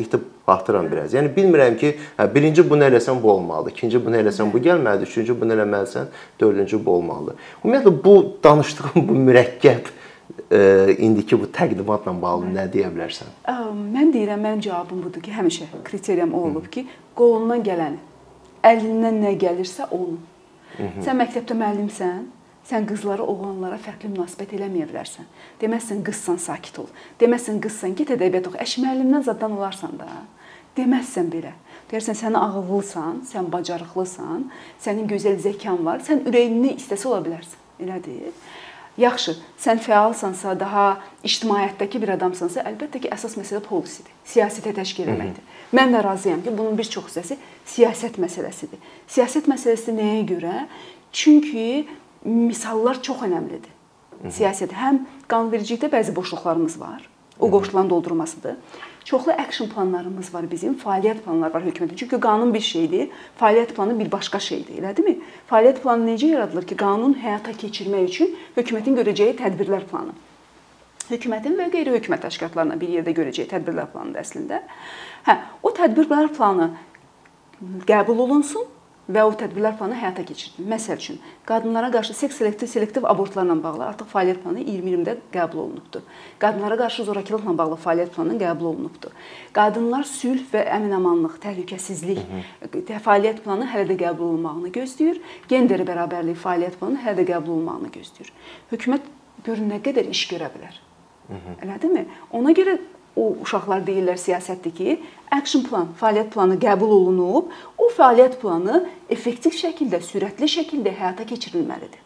batıram 0.47 0.91
biraz. 0.91 1.13
Yəni 1.13 1.33
bilmirəm 1.35 1.77
ki, 1.77 1.93
hə 2.17 2.27
birinci 2.33 2.63
bunu 2.69 2.87
eləsən 2.87 3.21
bu 3.23 3.31
olmalıdır, 3.31 3.75
ikinci 3.75 4.05
bunu 4.05 4.21
eləsən 4.21 4.53
bu 4.53 4.61
gəlməlidir, 4.63 5.09
üçüncü 5.11 5.41
bunu 5.41 5.57
eləməlisən, 5.57 6.11
dördüncü 6.41 6.85
bu 6.85 6.91
olmalıdır. 6.91 7.35
Ümumiyyətlə 7.63 7.93
bu 8.03 8.15
danışdığım 8.43 9.07
bu 9.09 9.17
mürəkkəb 9.27 9.91
e, 10.51 10.95
indiki 10.97 11.39
bu 11.39 11.49
təqdimatla 11.59 12.13
bağlı 12.21 12.53
nə 12.55 12.69
deyə 12.73 12.93
bilərsən? 12.93 13.35
Mən 13.97 14.13
deyirəm, 14.15 14.41
mənim 14.47 14.63
cavabım 14.63 15.03
budur 15.03 15.21
ki, 15.21 15.35
həmişə 15.35 15.67
kriteriyam 15.83 16.33
o 16.33 16.45
olub 16.47 16.71
ki, 16.71 16.87
qolundan 17.15 17.65
gələni, 17.67 17.99
əlindən 18.63 19.21
nə 19.25 19.35
gəlirsə 19.43 19.91
-hı. 20.77 21.03
Sən 21.05 21.19
məktəbdə 21.21 21.57
müəllimsən, 21.57 22.23
sən 22.67 22.87
qızlara, 22.89 23.23
oğlanlara 23.23 23.79
fərqli 23.81 24.11
münasibət 24.11 24.55
eləməyə 24.57 24.87
bilərsən. 24.91 25.27
Deməzsən 25.61 26.03
qızsan, 26.07 26.37
sakit 26.37 26.79
ol. 26.79 26.89
Deməzsən 27.21 27.61
qızsan, 27.63 27.95
get 27.95 28.11
ədəbiyyat 28.15 28.49
oxu. 28.49 28.59
Əş 28.65 28.77
müəllimdən 28.83 29.23
zaddan 29.29 29.55
olarsan 29.57 29.95
da. 29.99 30.07
Deməzsən 30.77 31.31
belə. 31.33 31.55
Deyərsən 31.91 32.17
sən 32.19 32.37
ağıllısan, 32.37 33.21
sən 33.29 33.49
bacarıqlısan, 33.51 34.47
sənin 34.83 35.07
gözəl 35.09 35.37
zəkan 35.43 35.83
var, 35.87 36.01
sən 36.03 36.25
ürəyində 36.27 36.75
istəsə 36.75 37.07
ola 37.09 37.21
bilərsən. 37.25 37.61
Elədir? 37.83 38.33
Yaxşı, 38.97 39.35
sən 39.61 39.79
fəalsansa, 39.85 40.55
daha 40.57 40.85
ictimaiyyətdəki 41.27 42.01
bir 42.01 42.15
adamsansa, 42.15 42.63
əlbəttə 42.65 43.03
ki, 43.03 43.11
əsas 43.13 43.37
məsələ 43.37 43.61
polisidir. 43.65 44.09
Siyasətə 44.25 44.73
təşkil 44.79 45.11
etməkdir. 45.13 45.45
Mən 45.77 45.93
də 45.93 46.01
razıyam 46.01 46.41
ki, 46.41 46.53
bunun 46.57 46.77
bir 46.79 46.89
çox 46.89 47.11
hissəsi 47.11 47.37
siyasət 47.69 48.17
məsələsidir. 48.23 48.81
Siyasət 49.13 49.49
məsələsi 49.51 49.93
nəyə 49.93 50.23
görə? 50.33 50.65
Çünki 51.13 51.85
misallar 52.25 52.97
çox 53.05 53.21
əhəmilidir. 53.27 53.69
Siyasət 54.33 54.73
həm 54.73 55.03
qanunvericilikdə 55.29 55.91
bəzi 55.93 56.15
boşluqlarımız 56.17 56.79
var. 56.81 57.05
O 57.39 57.51
qoşulan 57.53 57.89
doldurmasıdır. 57.89 58.57
Çoxlu 59.07 59.31
action 59.31 59.69
planlarımız 59.71 60.33
var 60.33 60.45
bizim, 60.51 60.73
fəaliyyət 60.75 61.21
planları 61.23 61.53
var 61.53 61.63
hökumətin. 61.63 61.95
Çünki 61.95 62.17
qanun 62.19 62.49
bir 62.53 62.59
şeydir, 62.59 63.05
fəaliyyət 63.39 63.69
planı 63.77 63.93
bir 63.99 64.09
başqa 64.11 64.39
şeydir, 64.43 64.81
elədimi? 64.81 65.13
Fəaliyyət 65.47 65.79
planı 65.79 66.09
necə 66.09 66.27
yaradılır 66.33 66.67
ki, 66.67 66.75
qanun 66.75 67.13
həyata 67.21 67.53
keçirmək 67.55 68.09
üçün 68.09 68.33
hökumətin 68.57 68.99
görəcəyi 68.99 69.37
tədbirlər 69.39 69.87
planı. 69.87 70.11
Hökumətin 71.07 71.55
və 71.55 71.69
qeyri-hökumət 71.77 72.25
təşkilatlarına 72.27 72.75
bir 72.81 72.91
yerdə 72.97 73.15
görəcəyi 73.15 73.47
tədbirlər 73.53 73.87
planıdır 73.93 74.25
əslində. 74.25 74.59
Hə, 75.23 75.37
o 75.63 75.71
tədbirlər 75.79 76.27
planı 76.35 76.73
qəbul 77.87 78.25
olunsun 78.27 78.67
və 79.07 79.23
o 79.23 79.31
tədbirlər 79.39 79.77
planı 79.79 79.95
həyata 79.97 80.23
keçirilir. 80.27 80.67
Məsəl 80.71 80.99
üçün, 80.99 81.19
qadınlara 81.47 81.89
qarşı 81.93 82.13
seks 82.13 82.39
selektiv 82.41 82.67
selektiv 82.67 83.05
abortlarla 83.07 83.55
bağlı 83.63 83.85
artıq 83.85 84.09
fəaliyyət 84.11 84.41
planı 84.43 84.63
2020-də 84.63 85.15
qəbul 85.33 85.61
olunubdur. 85.63 86.03
Qadınlara 86.39 86.77
qarşı 86.81 87.05
zorakılıqla 87.07 87.53
bağlı 87.57 87.77
fəaliyyət 87.85 88.11
planı 88.15 88.35
qəbul 88.41 88.71
olunubdur. 88.71 89.13
Qadınlar 89.55 90.03
sülh 90.09 90.43
və 90.53 90.65
əmin-amanlıq, 90.75 91.39
təhlükəsizlik 91.45 92.19
fəaliyyət 93.07 93.43
planı 93.45 93.69
hələ 93.71 93.87
də 93.93 93.99
qəbul 94.03 94.33
olunmağını 94.33 94.73
gözləyir. 94.75 95.21
Gender 95.47 95.85
bərabərliyi 95.87 96.35
fəaliyyət 96.43 96.81
planı 96.81 96.99
hələ 97.05 97.21
də 97.21 97.29
qəbul 97.31 97.55
olunmağını 97.55 97.93
gözləyir. 97.95 98.33
Hökumət 98.73 99.07
görün 99.47 99.71
nə 99.71 99.81
qədər 99.87 100.11
iş 100.11 100.27
görə 100.33 100.51
bilər. 100.51 100.83
Elədimi? 101.63 102.05
Ona 102.35 102.53
görə 102.55 102.77
o 103.17 103.31
uşaqlar 103.43 103.81
deyirlər 103.87 104.19
siyasətdir 104.21 104.73
ki, 104.77 104.97
action 105.33 105.63
plan, 105.65 105.89
fəaliyyət 105.99 106.29
planı 106.33 106.57
qəbul 106.61 106.93
olunub, 106.99 107.53
o 107.77 107.89
fəaliyyət 107.97 108.37
planı 108.41 108.83
effektiv 109.09 109.57
şəkildə, 109.57 110.03
sürətli 110.05 110.49
şəkildə 110.57 110.93
həyata 110.99 111.25
keçirilməlidir. 111.27 112.03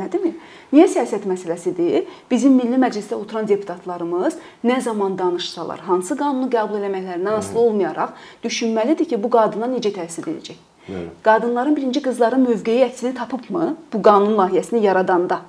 Nədimi? 0.00 0.36
Niyə 0.70 0.86
siyasət 0.86 1.24
məsələsidir? 1.26 2.04
Bizim 2.30 2.54
Milli 2.54 2.78
Məclisdə 2.78 3.16
oturan 3.18 3.48
deputatlarımız 3.50 4.36
nə 4.62 4.76
zaman 4.86 5.16
danışsalar, 5.18 5.82
hansı 5.88 6.14
qanunu 6.18 6.46
qəbul 6.52 6.84
etməklərindən 6.86 7.40
asılı 7.40 7.64
olmayaraq 7.64 8.12
düşünməlidir 8.44 9.10
ki, 9.10 9.18
bu 9.18 9.32
qadına 9.34 9.66
necə 9.72 9.90
təsir 9.96 10.30
edəcək? 10.30 10.60
Qadınların 11.26 11.74
birinci 11.76 12.02
qızların 12.02 12.46
mövqeyi 12.46 12.86
əksini 12.86 13.12
tapıbmı 13.18 13.74
bu 13.92 14.02
qanun 14.02 14.38
layihəsini 14.38 14.84
yaradanda? 14.86 15.42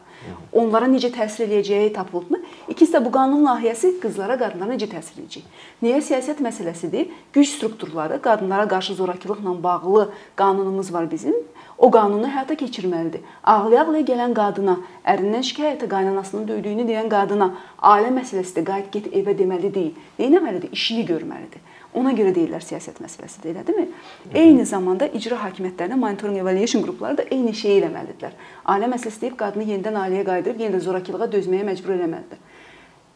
Onlara 0.52 0.88
necə 0.92 1.10
təsir 1.14 1.48
eləyəcəyi 1.48 1.94
tapılıbmı? 1.94 2.40
İkincisi 2.70 2.98
də 2.98 3.04
bu 3.06 3.12
qanun 3.12 3.46
layihəsi 3.46 3.94
qızlara, 4.04 4.38
qadınlara 4.40 4.76
necə 4.76 4.90
təsir 4.92 5.22
edəcək? 5.22 5.48
Niyə 5.84 6.02
siyasət 6.10 6.44
məsələsidir? 6.46 7.10
Güc 7.34 7.48
strukturları, 7.56 8.22
qadınlara 8.22 8.68
qarşı 8.68 8.94
zorakılıqla 9.00 9.64
bağlı 9.64 10.10
qanunumuz 10.36 10.94
var 10.94 11.12
bizim. 11.12 11.36
O 11.78 11.90
qanunu 11.92 12.28
həyata 12.30 12.54
keçirməlidir. 12.54 13.24
Ağlaya-ağlaya 13.44 14.06
gələn 14.06 14.36
qadına, 14.38 14.78
ərindən 15.02 15.42
şikayətə 15.48 15.88
qaynanasının 15.90 16.48
döydüyünü 16.48 16.86
deyən 16.86 17.10
qadına 17.10 17.48
ailə 17.82 18.12
məsələsidir, 18.20 18.66
qayıt 18.68 18.92
get 18.94 19.08
evə 19.18 19.34
deməli 19.38 19.74
deyil. 19.74 19.96
Nə 20.20 20.28
etməlidir? 20.30 20.70
İşini 20.78 21.06
görməlidir. 21.10 21.64
Ona 21.98 22.14
görə 22.16 22.32
deyirlər 22.36 22.64
siyasət 22.64 23.02
məsələsidir, 23.04 23.52
elədimi? 23.52 23.88
Eyni 24.32 24.64
zamanda 24.68 25.10
icra 25.12 25.42
hakimiyyətlərinin 25.42 26.00
monitoring 26.00 26.38
evaluation 26.40 26.84
qrupları 26.86 27.18
da 27.20 27.26
eyni 27.28 27.52
şeyi 27.58 27.82
eləməlidirlər. 27.82 28.38
Ailə 28.72 28.88
məsələsi 28.94 29.26
deyib 29.26 29.36
qadını 29.42 29.68
yenidən 29.74 30.00
ailəyə 30.00 30.24
qayıdırıb 30.30 30.64
yenə 30.64 30.78
də 30.78 30.86
zorakılığa 30.86 31.28
dözməyə 31.36 31.68
məcbur 31.68 31.98
eləməlidir. 31.98 32.40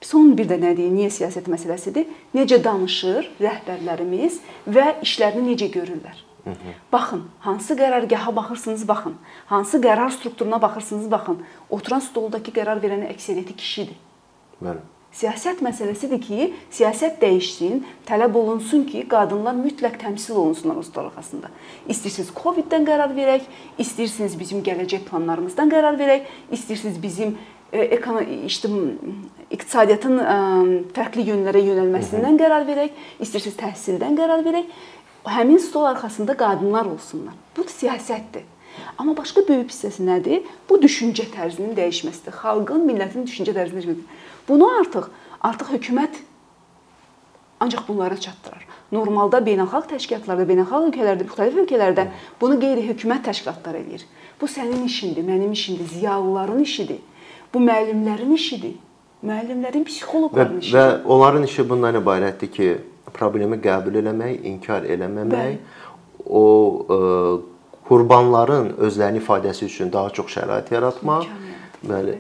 Son 0.04 0.36
bir 0.38 0.50
də 0.50 0.60
nə 0.60 0.74
deyim, 0.78 0.98
niyə 1.00 1.10
siyasət 1.14 1.48
məsələsidir? 1.50 2.10
Necə 2.36 2.60
danışır 2.64 3.32
rəhbərlərimiz 3.42 4.42
və 4.68 4.90
işlərini 5.08 5.54
necə 5.54 5.72
görürlər? 5.72 6.20
Baxın, 6.92 7.24
hansı 7.42 7.74
qərargaha 7.80 8.36
baxırsınız, 8.36 8.84
baxın. 8.88 9.16
Hansı 9.50 9.80
qərar 9.82 10.12
strukturuna 10.14 10.62
baxırsınız, 10.62 11.08
baxın. 11.12 11.40
Oturan 11.70 12.04
stoldakı 12.06 12.54
qərar 12.54 12.84
verəni 12.84 13.10
əksəriyyəti 13.16 13.56
kişidir. 13.58 13.98
Bəli. 14.62 14.84
Siyasət 15.16 15.62
məsələsidir 15.64 16.20
ki, 16.20 16.48
siyasət 16.76 17.22
dəyişsin, 17.22 17.84
tələb 18.08 18.36
olunsun 18.36 18.82
ki, 18.90 19.06
qadınlar 19.08 19.56
mütləq 19.56 19.96
təmsil 20.02 20.36
olunsunlar 20.42 20.82
ustalar 20.82 21.14
arxasında. 21.14 21.52
İstəyirsiniz 21.88 22.34
COVID-dən 22.36 22.84
qərar 22.90 23.14
verək, 23.16 23.46
istəyirsiniz 23.80 24.36
bizim 24.40 24.60
gələcək 24.66 25.06
planlarımızdan 25.08 25.72
qərar 25.72 25.96
verək, 26.02 26.28
istəyirsiniz 26.58 27.00
bizim 27.00 27.38
e, 27.72 27.86
iqtisadiyyatın 29.56 30.20
e, 30.20 30.36
fərqli 30.98 31.30
yönlərə 31.32 31.64
yönəlməsindən 31.64 32.36
qərar 32.44 32.68
verək, 32.68 32.92
istəyirsiniz 33.24 33.56
təhsildən 33.64 34.20
qərar 34.20 34.44
verək. 34.44 34.68
Həmin 35.32 35.64
stol 35.64 35.88
arxasında 35.94 36.36
qadınlar 36.38 36.92
olsunlar. 36.92 37.40
Bu 37.56 37.64
siyasətdir. 37.72 38.44
Amma 38.98 39.16
başqa 39.18 39.48
böyük 39.48 39.72
hissəsi 39.72 40.04
nədir? 40.04 40.44
Bu 40.70 40.76
düşüncə 40.84 41.30
tərzinin 41.32 41.72
dəyişməsidir. 41.80 42.36
Xalqın, 42.44 42.84
millətin 42.84 43.24
düşüncə 43.24 43.56
tərzinin 43.56 43.80
dəyişməsidir. 43.80 44.25
Bunu 44.48 44.70
artıq 44.80 45.10
artıq 45.42 45.74
hökumət 45.76 46.22
ancaq 47.60 47.88
bunlara 47.88 48.18
çatdırır. 48.18 48.66
Normalda 48.92 49.42
beynəlxalq 49.46 49.90
təşkilatlarda, 49.96 50.46
beynəlxalq 50.50 50.90
ölkələrdə, 50.90 51.26
müxtəlif 51.26 51.60
ölkələrdə 51.64 52.06
bunu 52.42 52.58
qeyri-hökumət 52.62 53.24
təşkilatları 53.30 53.82
eləyir. 53.82 54.04
Bu 54.42 54.50
sənin 54.52 54.84
işindir, 54.86 55.26
mənim 55.26 55.52
işimdir, 55.56 55.88
ziyalıların 55.94 56.60
işidir. 56.62 57.00
Bu 57.54 57.62
müəllimlərin 57.64 58.36
işidir. 58.36 58.76
Müəllimlərin, 59.26 59.88
psixoloqların 59.88 60.60
işidir. 60.60 60.78
Və 60.78 60.86
onların 61.16 61.48
işi 61.48 61.66
bundan 61.70 61.98
ibarətdir 62.02 62.52
ki, 62.58 62.70
problemi 63.16 63.58
qəbul 63.64 63.98
eləmək, 64.04 64.46
inkar 64.52 64.86
eləməmək, 64.86 65.34
Bəli. 65.34 65.58
o 66.30 66.46
ə, 66.86 67.00
e, 67.00 67.74
qurbanların 67.88 68.74
özlərinin 68.86 69.24
ifadəsi 69.24 69.66
üçün 69.66 69.92
daha 69.94 70.14
çox 70.14 70.30
şərait 70.38 70.74
yaratmaq. 70.74 71.30
Bəli 71.86 72.20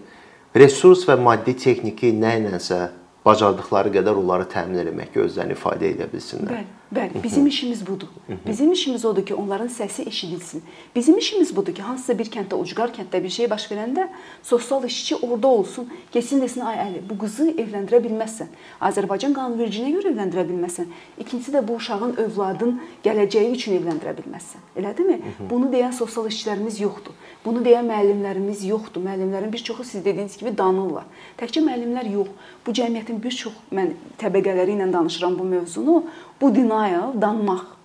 resurs 0.55 1.03
və 1.07 1.17
maddi 1.19 1.55
texniki 1.59 2.13
nə 2.15 2.37
ilənsə 2.39 2.79
bacardıqları 3.25 3.91
qədər 3.95 4.19
onları 4.21 4.45
təmin 4.51 4.83
etmək 4.85 5.13
ki, 5.13 5.23
özlərini 5.25 5.57
ifadə 5.57 5.89
edə 5.89 6.07
bilsinlər. 6.11 6.51
Bəli, 6.53 6.84
Bəli, 6.95 7.23
bizim 7.23 7.47
işimiz 7.47 7.87
budur. 7.87 8.07
Bizim 8.47 8.71
işimiz 8.71 9.05
odur 9.05 9.25
ki, 9.25 9.35
onların 9.35 9.67
səsi 9.67 10.07
eşidilsin. 10.07 10.63
Bizim 10.95 11.17
işimiz 11.17 11.55
budur 11.55 11.75
ki, 11.75 11.81
hansısa 11.81 12.17
bir 12.19 12.29
kənddə, 12.31 12.55
ucqar 12.55 12.93
kənddə 12.95 13.23
bir 13.23 13.29
şey 13.29 13.49
baş 13.49 13.65
verəndə 13.71 14.07
sosial 14.43 14.83
işçi 14.83 15.15
orada 15.15 15.47
olsun, 15.47 15.89
keçsin 16.11 16.41
desin, 16.41 16.61
ay 16.61 16.77
Əli, 16.85 17.01
bu 17.09 17.17
qızı 17.17 17.49
evləndirə 17.51 17.99
bilməzsən. 18.05 18.51
Azərbaycan 18.81 19.35
qanunvericiliyinə 19.35 19.97
görə 19.97 20.13
evləndirə 20.13 20.45
bilməzsən. 20.51 20.87
İkincisi 21.19 21.51
də 21.51 21.67
bu 21.67 21.75
uşağın 21.81 22.15
övladın 22.25 22.79
gələcəyi 23.03 23.51
üçün 23.57 23.75
evləndirə 23.79 24.15
bilməzsən. 24.21 24.63
Elədimi? 24.79 25.19
Bunu 25.49 25.71
deyən 25.73 25.91
sosial 25.91 26.29
işçilərimiz 26.31 26.79
yoxdur. 26.83 27.15
Bunu 27.45 27.63
deyən 27.65 27.89
müəllimlərimiz 27.91 28.63
yoxdur. 28.69 29.03
Müəllimlərin 29.03 29.51
bir 29.53 29.63
çoxu 29.67 29.83
siz 29.83 30.05
dediyiniz 30.05 30.37
kimi 30.37 30.55
danırlar. 30.57 31.03
Təkcə 31.39 31.63
müəllimlər 31.65 32.11
yox. 32.13 32.31
Bu 32.65 32.71
cəmiyyətin 32.71 33.19
bir 33.23 33.35
çox 33.43 33.53
mən 33.71 33.93
təbəqələri 34.21 34.77
ilə 34.77 34.91
danışıram 34.93 35.39
bu 35.39 35.43
mövzunu. 35.43 36.03
Bu 36.41 36.55
denial, 36.55 37.15
danmaq 37.21 37.75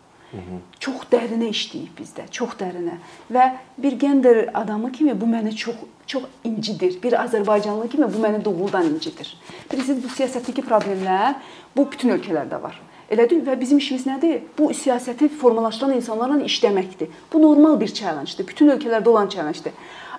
çox 0.80 1.06
dərinə 1.10 1.48
işləyib 1.50 1.98
bizdə, 1.98 2.26
çox 2.30 2.54
dərinə. 2.60 2.98
Və 3.34 3.46
bir 3.78 3.96
gender 3.98 4.48
adamı 4.54 4.92
kimi 4.92 5.14
bu 5.20 5.26
məni 5.26 5.54
çox 5.56 5.76
çox 6.06 6.24
incidir. 6.44 7.02
Bir 7.02 7.12
Azərbaycanlı 7.24 7.88
kimi 7.88 8.06
bu 8.14 8.22
məni 8.22 8.44
doğuldan 8.44 8.86
incidir. 8.86 9.34
Bilirsiniz, 9.72 10.04
bu 10.04 10.08
siyasətdəki 10.14 10.64
problemlər 10.66 11.34
bu 11.76 11.86
bütün 11.90 12.14
ölkələrdə 12.16 12.62
var. 12.62 12.78
Elədir 13.10 13.42
və 13.46 13.56
bizim 13.60 13.78
işimiz 13.78 14.06
nədir? 14.06 14.42
Bu 14.58 14.70
siyasəti 14.74 15.28
formalaşdıran 15.28 15.96
insanlarla 15.98 16.44
işləməkdir. 16.46 17.10
Bu 17.32 17.42
normal 17.42 17.80
bir 17.80 17.94
challenge-dir. 17.94 18.46
Bütün 18.46 18.70
ölkələrdə 18.76 19.08
olan 19.08 19.28
challenge-dir. 19.28 19.74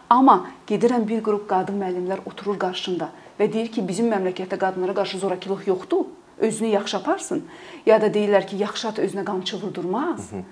Amma 0.09 0.41
gedirəm 0.67 1.07
bir 1.07 1.23
qrup 1.23 1.47
qadın 1.47 1.79
müəllimlər 1.79 2.25
oturur 2.27 2.59
qarşımda 2.59 3.07
və 3.39 3.47
deyir 3.53 3.71
ki, 3.71 3.83
bizim 3.87 4.11
məmləkətdə 4.11 4.59
qadınlara 4.59 4.95
qarşı 4.97 5.21
zorakılıq 5.23 5.67
yoxdur 5.71 6.09
özünü 6.41 6.67
yaxşı 6.67 6.97
aparsın, 6.97 7.43
ya 7.85 8.01
da 8.01 8.07
deyirlər 8.07 8.45
ki, 8.45 8.55
yaxşı 8.61 8.87
at 8.87 8.99
özünə 8.99 9.23
qamçı 9.25 9.61
vurdurmaz. 9.61 10.31
Hı 10.31 10.35
-hı. 10.35 10.43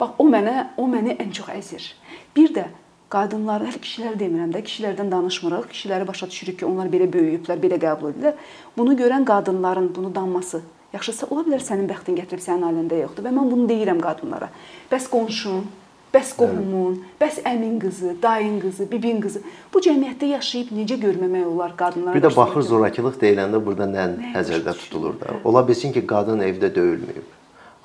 Bax 0.00 0.10
o 0.18 0.26
mənə 0.26 0.66
o 0.76 0.86
məni 0.88 1.16
ən 1.16 1.32
çox 1.32 1.48
əzir. 1.48 1.92
Bir 2.36 2.54
də 2.54 2.64
qadınlar, 3.08 3.60
hələ 3.60 3.80
kişilər 3.86 4.14
demirəm 4.18 4.52
də, 4.52 4.62
kişilərdən 4.68 5.10
danışmırıq. 5.10 5.66
Kişiləri 5.72 6.06
başa 6.06 6.30
düşürük 6.30 6.58
ki, 6.58 6.66
onlar 6.66 6.86
belə 6.86 7.12
böyüyüblər, 7.12 7.58
belə 7.64 7.78
qəbul 7.86 8.12
edirlər. 8.12 8.34
Bunu 8.76 8.94
görən 8.94 9.24
qadınların 9.24 9.94
bunu 9.94 10.14
danması 10.14 10.62
Yaxşısı 10.92 11.26
ola 11.30 11.40
bilər 11.46 11.62
sənin 11.64 11.86
bəxtin 11.88 12.18
gətirib 12.20 12.42
sənin 12.44 12.66
ailəndə 12.68 12.98
yoxdur 13.00 13.24
və 13.24 13.30
mən 13.32 13.48
bunu 13.48 13.64
deyirəm 13.70 14.00
qadınlara. 14.04 14.50
Bəs 14.90 15.06
qonşun, 15.08 15.62
Bəs 16.12 16.34
qohumun, 16.36 16.98
bəs 17.20 17.38
əmin 17.48 17.78
qızı, 17.80 18.16
dayın 18.22 18.58
qızı, 18.60 18.84
bibin 18.90 19.20
qızı 19.24 19.40
bu 19.72 19.80
cəmiyyətdə 19.80 20.28
yaşayıb 20.34 20.72
necə 20.76 20.98
görməmək 21.00 21.46
olar 21.48 21.72
qadınlara? 21.76 22.14
Bir 22.14 22.24
də 22.26 22.30
baxır 22.36 22.66
zorakılıq 22.68 23.16
deyiləndə 23.22 23.60
burada 23.64 23.86
nə 23.88 24.04
nəzərdə 24.34 24.74
tutulur 24.76 25.16
da. 25.20 25.38
Ola 25.44 25.62
bilsin 25.68 25.92
ki, 25.92 26.04
qadın 26.06 26.44
evdə 26.44 26.68
döyülməyib. 26.74 27.30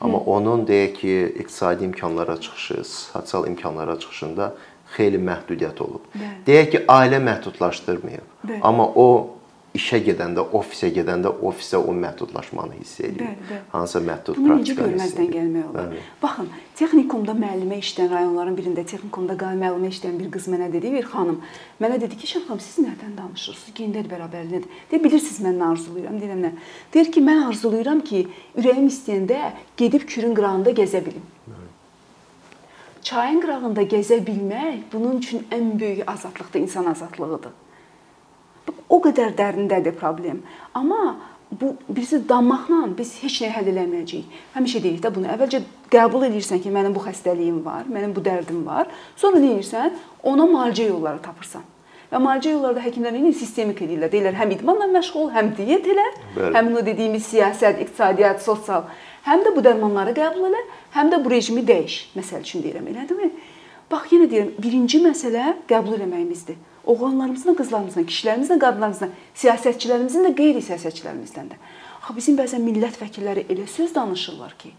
Amma 0.01 0.19
Hı. 0.19 0.24
onun 0.36 0.65
deyək 0.67 0.93
ki, 0.93 1.13
iqtisadi 1.39 1.84
imkanlara 1.84 2.36
çıxışı, 2.41 2.84
sosial 2.84 3.48
imkanlara 3.48 3.96
çıxışında 4.00 4.53
xeyli 4.98 5.17
məhdudiyyət 5.17 5.81
olub. 5.81 6.03
Bəli. 6.15 6.36
Deyək 6.48 6.69
ki, 6.72 6.84
ailə 6.88 7.24
məhdudlaşdırmayıb. 7.24 8.27
Bəli. 8.48 8.60
Amma 8.62 8.86
o 8.96 9.37
işə 9.77 10.00
gedəndə, 10.05 10.43
ofisə 10.57 10.89
gedəndə 10.96 11.31
ofisə 11.46 11.79
o 11.79 11.93
məhdudlaşmanı 11.96 12.79
hiss 12.79 13.00
edir. 13.05 13.22
Bəli, 13.22 13.46
bəli. 13.50 13.60
Hansısa 13.74 14.01
məhdud 14.07 14.39
Bunu 14.39 14.57
necə 14.62 14.75
görməzdən 14.79 15.29
gəlmək 15.36 15.69
olar? 15.69 15.91
Bəli. 15.91 16.03
Baxın, 16.22 16.50
texnikumda 16.79 17.36
müəllimə 17.38 17.79
işləyən 17.84 18.12
rayonların 18.15 18.57
birində 18.60 18.86
texnikumda 18.91 19.38
müəllimə 19.38 19.91
işləyən 19.93 20.17
bir 20.22 20.31
qız 20.36 20.50
mənə 20.53 20.72
dedi, 20.74 20.91
bir 20.98 21.07
xanım, 21.13 21.39
mənə 21.81 22.01
dedi 22.01 22.17
ki, 22.17 22.27
"Şəxəm, 22.34 22.60
siz 22.60 22.86
nədən 22.86 23.13
danışırsınız? 23.17 23.75
Gender 23.75 24.05
bərabərliyidir." 24.13 24.69
Deyir, 24.91 25.03
"Bilirsiniz 25.03 25.39
mən 25.46 25.55
nə 25.62 25.72
arzulayıram?" 25.72 26.19
Deyirəm, 26.22 26.41
"Nə?" 26.46 26.51
Deyir 26.93 27.12
ki, 27.12 27.22
"Mən 27.22 27.39
arzulayıram 27.48 28.01
ki, 28.01 28.27
ürəyim 28.57 28.88
istəyəndə 28.93 29.39
gedib 29.77 30.03
Kürün 30.07 30.36
qırağında 30.36 30.72
gəzə 30.72 31.05
bilim." 31.05 31.25
Çayın 33.07 33.39
qırağında 33.41 33.84
gəzə 33.84 34.17
bilmək 34.27 34.91
bunun 34.91 35.17
üçün 35.17 35.46
ən 35.51 35.79
böyük 35.79 36.10
azadlıqdır, 36.12 36.60
insan 36.60 36.86
azadlığıdır. 36.86 37.66
O 38.89 39.00
qədər 39.03 39.33
dərindədir 39.38 39.95
problem. 40.00 40.41
Amma 40.75 41.15
bu 41.51 41.75
birisi 41.89 42.29
danmaqla 42.29 42.97
biz 42.97 43.13
heç 43.24 43.41
nə 43.43 43.50
həll 43.55 43.71
eləməyəcəyik. 43.71 44.36
Həmişə 44.55 44.81
deyirik 44.83 45.01
də 45.03 45.12
bunu. 45.15 45.29
Əvvəlcə 45.36 45.62
qəbul 45.93 46.27
edirsən 46.27 46.62
ki, 46.63 46.71
mənim 46.75 46.95
bu 46.95 47.03
xəstəliyim 47.05 47.63
var, 47.65 47.88
mənim 47.91 48.13
bu 48.15 48.24
dərdim 48.24 48.65
var. 48.67 48.91
Sonra 49.15 49.39
nə 49.43 49.55
edirsən? 49.55 49.95
Ona 50.27 50.47
müalicə 50.51 50.89
yolları 50.89 51.24
tapırsan. 51.24 51.65
Və 52.12 52.21
müalicə 52.24 52.53
yollarda 52.53 52.83
həkimlər 52.83 53.15
nə 53.15 53.33
sistemik 53.36 53.81
edirlər. 53.83 54.12
Deyirlər, 54.12 54.38
həm 54.39 54.56
idmanla 54.56 54.88
məşğul, 54.93 55.32
həm 55.36 55.51
diyet 55.58 55.88
elə, 55.91 56.08
Bəli. 56.36 56.53
həmin 56.56 56.80
o 56.80 56.86
dediyimiz 56.88 57.27
siyasət, 57.32 57.82
iqtisadiyyat, 57.84 58.39
sosial, 58.43 58.88
həm 59.27 59.43
də 59.43 59.51
bu 59.56 59.63
dərmanları 59.63 60.15
qəbul 60.15 60.47
elə, 60.51 60.63
həm 60.95 61.12
də 61.12 61.19
bu 61.23 61.36
rejimi 61.36 61.65
dəyiş. 61.67 61.99
Məsəl 62.15 62.47
üçün 62.47 62.63
deyirəm, 62.63 62.88
elədimi? 62.93 63.32
Bax 63.91 64.15
yenə 64.15 64.32
deyirəm, 64.32 64.56
birinci 64.63 65.03
məsələ 65.03 65.53
qəbul 65.67 65.99
eləməyimizdir 65.99 66.60
oğlanlarımızla, 66.93 67.54
qızlarımızla, 67.60 68.04
kişilərimizlə, 68.10 68.58
qadınlarımızla, 68.62 69.10
siyasətçilərimizin 69.41 70.28
də, 70.28 70.34
qeyri-siyasətçilərimizdən 70.39 71.52
də. 71.52 71.60
Axı 72.02 72.15
bizim 72.15 72.38
bəzən 72.39 72.63
millət 72.63 73.00
vəkilləri 73.02 73.45
elə 73.52 73.67
söz 73.67 73.93
danışırlar 73.95 74.56
ki, 74.62 74.71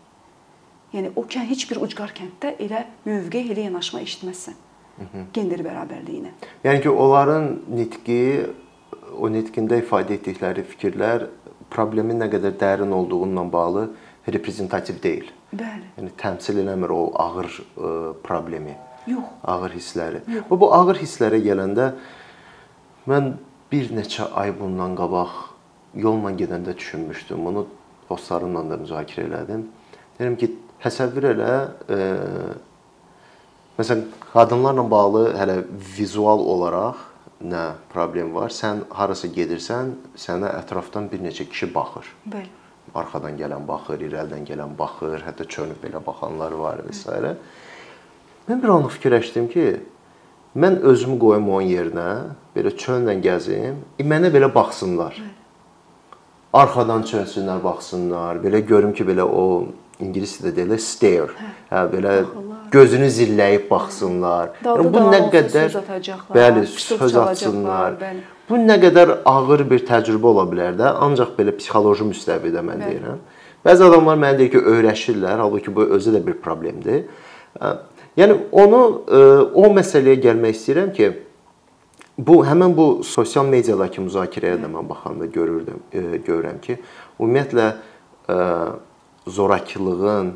yəni 0.94 1.12
o 1.16 1.27
kən 1.29 1.49
heç 1.51 1.66
bir 1.71 1.83
ucqar 1.85 2.14
kənddə 2.16 2.55
elə 2.64 2.87
mövqe, 3.05 3.44
elə 3.53 3.68
yanaşma 3.68 4.01
eşitməzsən. 4.07 4.57
Gender 5.35 5.61
bərabərliyinə. 5.62 6.33
Yəni 6.64 6.83
ki, 6.83 6.90
onların 6.90 7.51
nitqi, 7.71 8.21
o 9.14 9.29
nitqində 9.31 9.79
ifadə 9.79 10.16
etdikləri 10.16 10.64
fikirlər 10.66 11.29
problemin 11.71 12.18
nə 12.18 12.31
qədər 12.33 12.57
dərin 12.59 12.94
olduğundan 12.97 13.53
bağlı 13.53 13.88
reprezentativ 14.33 14.99
deyil. 15.03 15.29
Bəli. 15.53 15.92
Yəni 16.01 16.12
təmsil 16.21 16.61
eləmir 16.64 16.92
o 16.92 17.03
ağır 17.21 17.49
ə, 17.49 17.92
problemi. 18.25 18.75
Yox. 19.09 19.35
Ağır 19.44 19.77
hissləri. 19.77 20.23
Yox. 20.35 20.47
Bu 20.51 20.61
bu 20.61 20.71
ağır 20.75 21.01
hisslərə 21.03 21.40
gələndə 21.44 21.92
mən 23.09 23.35
bir 23.73 23.90
neçə 23.97 24.31
ay 24.37 24.53
bundan 24.61 24.97
qabaq 24.99 25.35
yolla 25.94 26.33
gedəndə 26.37 26.77
düşünmüşdüm. 26.77 27.44
Bunu 27.44 27.66
dostlarımla 28.11 28.64
da 28.71 28.81
müzakirə 28.83 29.27
elədim. 29.29 29.66
Deyirəm 30.18 30.38
ki, 30.40 30.51
təsəvvür 30.83 31.29
elə, 31.33 31.53
e, 31.88 31.99
məsələn, 33.79 34.07
qadınlarla 34.33 34.85
bağlı 34.90 35.25
hələ 35.38 35.59
vizual 35.97 36.42
olaraq 36.55 37.05
nə 37.44 37.64
problem 37.92 38.33
var? 38.35 38.55
Sən 38.55 38.85
harasa 38.94 39.31
gedirsən, 39.31 39.94
sənə 40.18 40.51
ətrafdan 40.62 41.11
bir 41.12 41.23
neçə 41.23 41.47
kişi 41.49 41.71
baxır. 41.75 42.09
Bəli. 42.27 42.51
Arxadan 42.97 43.37
gələn 43.38 43.66
baxır, 43.68 44.01
irəlidən 44.09 44.47
gələn 44.49 44.73
baxır, 44.79 45.23
hətta 45.27 45.44
çönüb 45.44 45.83
belə 45.85 46.01
baxanlar 46.05 46.57
var 46.57 46.83
və 46.87 46.94
s. 46.97 47.05
Bəli. 47.11 47.35
Mən 48.49 48.63
bir 48.63 48.71
anlıq 48.73 48.95
fikirləşdim 48.97 49.49
ki, 49.53 49.67
mən 50.57 50.79
özümü 50.89 51.19
qoyum 51.21 51.51
onun 51.53 51.67
yerinə, 51.69 52.13
belə 52.57 52.73
çöllə 52.81 53.19
gəzim, 53.21 53.83
mənə 54.01 54.31
belə 54.33 54.49
baxsınlar. 54.55 55.19
Arxadan 56.57 57.05
çölsünlər, 57.11 57.61
baxsınlar, 57.65 58.41
belə 58.41 58.63
görüm 58.65 58.95
ki, 58.97 59.05
belə 59.05 59.27
o 59.29 59.67
ingilis 60.01 60.39
dilində 60.39 60.57
deyilir 60.57 60.81
stare. 60.81 61.51
Hə, 61.69 61.83
belə 61.93 62.15
gözünü 62.73 63.11
zilləyib 63.19 63.69
baxsınlar. 63.69 64.55
Yəni 64.65 64.89
bu 64.97 65.05
nə 65.13 65.21
qədər 65.35 65.77
bəli, 66.33 66.65
söz 66.73 67.21
atsınlar. 67.21 67.99
Bəli. 68.01 68.25
Bu 68.49 68.63
nə 68.63 68.79
qədər 68.81 69.15
ağır 69.29 69.67
bir 69.69 69.85
təcrübə 69.91 70.33
ola 70.33 70.47
bilər 70.49 70.81
də, 70.81 70.95
ancaq 71.05 71.37
belə 71.37 71.53
psixoloji 71.59 72.09
müstəvidə 72.15 72.65
mən 72.65 72.81
deyirəm. 72.87 73.21
Bəzi 73.67 73.85
adamlar 73.91 74.17
mənə 74.25 74.41
deyir 74.41 74.55
ki, 74.57 74.65
öyrəşirlər, 74.73 75.37
halbuki 75.45 75.75
bu 75.75 75.85
özü 75.99 76.17
də 76.17 76.25
bir 76.27 76.41
problemdir. 76.41 77.05
Yəni 78.18 78.35
onu 78.50 78.81
e, 79.07 79.18
o 79.54 79.68
məsələyə 79.70 80.18
gəlmək 80.24 80.57
istəyirəm 80.57 80.90
ki, 80.96 81.09
bu 82.18 82.40
həmin 82.46 82.74
bu 82.74 82.87
sosial 83.07 83.46
mediadakı 83.46 84.02
müzakirəyə 84.02 84.59
də 84.59 84.70
mən 84.72 84.88
baxanda 84.90 85.28
görürdüm, 85.31 85.78
e, 85.92 86.18
görürəm 86.26 86.59
ki, 86.64 86.81
ümumiyyətlə 87.20 87.66
e, 88.35 88.38
zorakılığın 89.37 90.33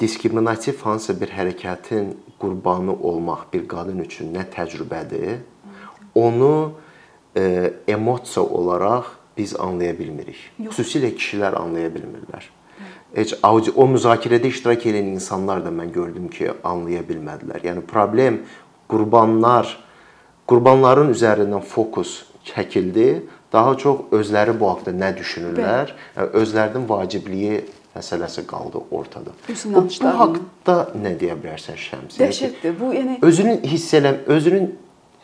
diskriminativ 0.00 0.82
hansısa 0.82 1.14
bir 1.20 1.30
hərəkətin 1.36 2.10
qurbanı 2.42 2.96
olmaq 2.98 3.46
bir 3.52 3.68
qadın 3.70 4.02
üçün 4.02 4.34
nə 4.34 4.48
təcrübədir, 4.50 5.44
onu 6.14 6.72
emosiya 7.34 8.42
olaraq 8.42 9.06
biz 9.36 9.54
anlaya 9.58 9.94
bilmirik. 9.98 10.38
Xüsusilə 10.66 11.10
kişilər 11.14 11.56
anlaya 11.58 11.90
bilmirlər 11.94 12.50
heç 13.16 13.34
o 13.42 13.86
müzakirədə 13.94 14.50
iştirak 14.50 14.86
edən 14.90 15.14
insanlar 15.14 15.64
da 15.64 15.72
mən 15.74 15.92
gördüm 15.92 16.28
ki, 16.28 16.50
anlaya 16.64 17.02
bilmədilər. 17.06 17.62
Yəni 17.64 17.84
problem 17.86 18.42
qurbanlar 18.88 19.70
qurbanların 20.50 21.12
üzərindən 21.14 21.62
fokus 21.62 22.24
çəkildi. 22.44 23.22
Daha 23.52 23.76
çox 23.78 24.10
özləri 24.12 24.56
bu 24.60 24.68
haqqda 24.72 24.92
nə 24.98 25.12
düşünürlər, 25.16 25.94
yəni 26.16 26.30
özlərinin 26.40 26.88
vacibliyi 26.88 27.60
məsələsi 27.94 28.42
qaldı 28.50 28.82
ortada. 28.90 29.34
Bu, 29.48 29.84
bu 30.02 30.14
haqqda 30.20 30.78
nə 30.98 31.14
deyə 31.20 31.36
bilərsən 31.38 31.78
Şəmsi? 31.78 32.18
Dəhşətdir. 32.18 32.74
Bu 32.80 32.90
yəni 32.96 33.20
özünün 33.22 33.62
hiss 33.62 33.94
eləm, 33.94 34.24
özünün 34.26 34.72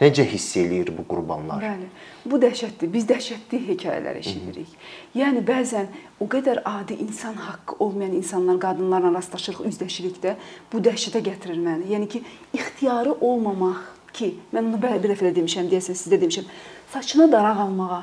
necə 0.01 0.25
hiss 0.25 0.57
eləyir 0.57 0.91
bu 0.97 1.05
qurbanlar? 1.09 1.63
Bəli. 1.63 1.89
Bu 2.25 2.41
dəhşətli. 2.41 2.89
Biz 2.93 3.07
dəhşətli 3.09 3.61
hekayələr 3.69 4.21
eşidirik. 4.21 4.73
Yəni 5.17 5.43
bəzən 5.47 5.89
o 6.21 6.29
qədər 6.31 6.63
adi 6.69 6.97
insan 7.05 7.37
haqqı 7.41 7.77
olmayan 7.79 8.17
insanlar, 8.19 8.61
qadınlarla 8.61 9.13
rastlaşırıq, 9.19 9.65
üzləşirik 9.71 10.21
də 10.25 10.37
bu 10.73 10.83
dəhşətə 10.85 11.23
gətirir 11.31 11.61
məni. 11.61 11.91
Yəni 11.95 12.09
ki, 12.09 12.23
ixtiyarı 12.57 13.19
olmamaq 13.21 13.83
ki, 14.17 14.35
mən 14.55 14.73
onu 14.73 14.81
bir 14.83 15.13
dəfə 15.13 15.29
də 15.29 15.35
demişəm, 15.41 15.69
deyəsən 15.73 15.99
sizdə 15.99 16.21
demişəm. 16.23 16.49
Saçına 16.93 17.31
daraq 17.33 17.61
almağa 17.67 18.03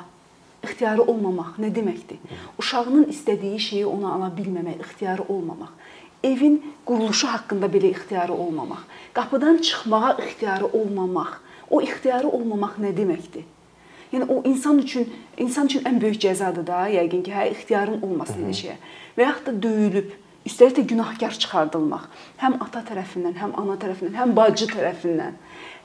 ixtiyarı 0.63 1.03
olmamaq 1.03 1.57
nə 1.61 1.71
deməkdir? 1.73 2.21
Uşağının 2.59 3.09
istədiyi 3.13 3.59
şeyi 3.59 3.85
ona 3.85 4.13
ala 4.15 4.29
bilməmək, 4.37 4.81
ixtiyarı 4.85 5.27
olmamaq. 5.29 5.73
Evin 6.23 6.61
quruluşu 6.85 7.27
haqqında 7.27 7.69
belə 7.73 7.91
ixtiyarı 7.93 8.33
olmamaq. 8.33 8.85
Qapıdan 9.13 9.57
çıxmağa 9.57 10.17
ixtiyarı 10.25 10.65
olmamaq. 10.65 11.37
O 11.69 11.81
ixtiyarı 11.83 12.29
olmamaq 12.29 12.77
nə 12.81 12.93
deməkdir? 12.95 13.45
Yəni 14.11 14.27
o 14.31 14.41
insan 14.47 14.77
üçün 14.79 15.09
insan 15.37 15.67
üçün 15.67 15.83
ən 15.87 15.99
böyük 16.01 16.21
cəzadır 16.23 16.63
da, 16.67 16.85
yəqin 16.91 17.25
ki, 17.25 17.33
hə 17.35 17.49
ixtiyarın 17.51 17.99
olmasın 18.07 18.45
elə 18.45 18.55
şeyə. 18.55 18.77
Və 19.17 19.27
yaxud 19.27 19.49
da 19.49 19.55
döyülüb, 19.65 20.13
üstəlik 20.47 20.77
də 20.77 20.85
günahkar 20.93 21.35
çıxardılmaq. 21.43 22.05
Həm 22.39 22.55
ata 22.63 22.85
tərəfindən, 22.87 23.35
həm 23.41 23.57
ana 23.59 23.75
tərəfindən, 23.81 24.15
həm 24.21 24.35
bacı 24.37 24.69
tərəfindən, 24.71 25.35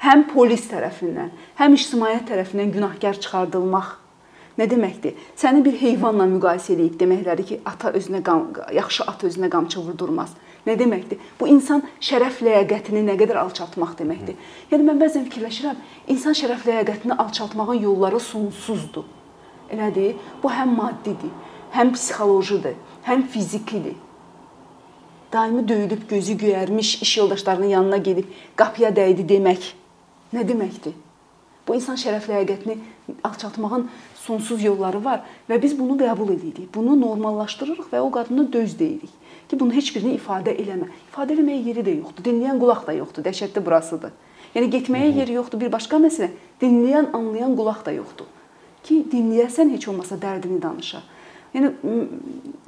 həm 0.07 0.29
polis 0.31 0.69
tərəfindən, 0.71 1.33
həm 1.59 1.75
ictimaiyyət 1.79 2.31
tərəfindən 2.31 2.73
günahkar 2.79 3.19
çıxardılmaq 3.27 3.97
nə 4.63 4.69
deməkdir? 4.71 5.19
Səni 5.39 5.65
bir 5.67 5.75
heyvanla 5.81 6.29
müqayisə 6.31 6.77
edib 6.77 6.95
deməkləri 7.01 7.47
ki, 7.49 7.61
ata 7.67 7.91
özünə 7.99 8.23
qam, 8.25 8.47
yaxşı 8.73 9.07
at 9.11 9.25
özünə 9.27 9.51
qamçı 9.51 9.83
vurdurmaz. 9.83 10.37
Nə 10.67 10.77
deməkdir? 10.79 11.19
Bu 11.41 11.49
insan 11.51 11.83
şərəf 11.99 12.39
ləyaqətini 12.47 13.03
nə 13.09 13.17
qədər 13.19 13.41
alçaltmaq 13.41 13.97
deməkdir. 13.99 14.39
Yəni 14.71 14.87
mən 14.87 15.03
bəzən 15.03 15.27
fikirləşirəm, 15.27 15.81
insan 16.15 16.39
şərəf 16.39 16.63
ləyaqətini 16.69 17.19
alçaltmağın 17.25 17.83
yolları 17.83 18.21
sonsuzdur. 18.23 19.09
Elədir? 19.73 20.15
Bu 20.43 20.53
həm 20.53 20.77
maddidir, 20.79 21.35
həm 21.75 21.93
psixolojidir, 21.97 22.79
həm 23.09 23.27
fizikidir. 23.35 23.99
Daimi 25.33 25.65
döyülüb 25.69 26.09
gözü 26.09 26.33
göyərmiş 26.39 27.03
iş 27.03 27.17
yoldaşlarının 27.19 27.73
yanına 27.75 27.97
gedib 27.97 28.29
qapıya 28.57 28.93
dəydi 28.95 29.25
demək 29.27 29.73
nə 30.37 30.45
deməkdir? 30.47 30.95
Bu 31.67 31.75
insan 31.79 31.97
şərəf 31.97 32.29
ləyaqətini 32.31 32.77
alçaltmağın 33.25 33.89
sonsuz 34.23 34.63
yolları 34.65 35.05
var 35.05 35.27
və 35.51 35.59
biz 35.63 35.75
bunu 35.79 35.99
qəbul 36.01 36.33
edirik. 36.37 36.69
Bunu 36.75 36.95
normallaşdırırıq 37.01 37.91
və 37.93 38.01
o 38.01 38.11
qadına 38.11 38.47
döz 38.53 38.79
deyirik 38.79 39.23
ki, 39.53 39.61
bunu 39.61 39.75
heç 39.77 39.93
birini 39.95 40.17
ifadə 40.17 40.55
eləmə. 40.57 40.89
İfadə 41.13 41.37
eləməyə 41.37 41.61
yeri 41.69 41.85
də 41.85 41.97
yoxdur. 41.99 42.25
Dinləyən 42.25 42.61
qulaq 42.61 42.87
da 42.87 42.97
yoxdur. 42.97 43.25
Dəhşətli 43.27 43.65
burasıdır. 43.65 44.13
Yəni 44.55 44.69
getməyə 44.73 45.11
yeri 45.19 45.37
yoxdur. 45.37 45.61
Bir 45.61 45.73
başqa 45.73 46.01
məsələ, 46.01 46.31
dinləyən, 46.61 47.11
anlayan 47.17 47.57
qulaq 47.57 47.85
da 47.87 47.93
yoxdur. 47.99 48.31
Ki, 48.83 49.03
dinləyəsən 49.13 49.73
heç 49.77 49.89
olmasa 49.93 50.17
dərdini 50.21 50.61
danışa. 50.63 51.03
Yəni 51.53 51.73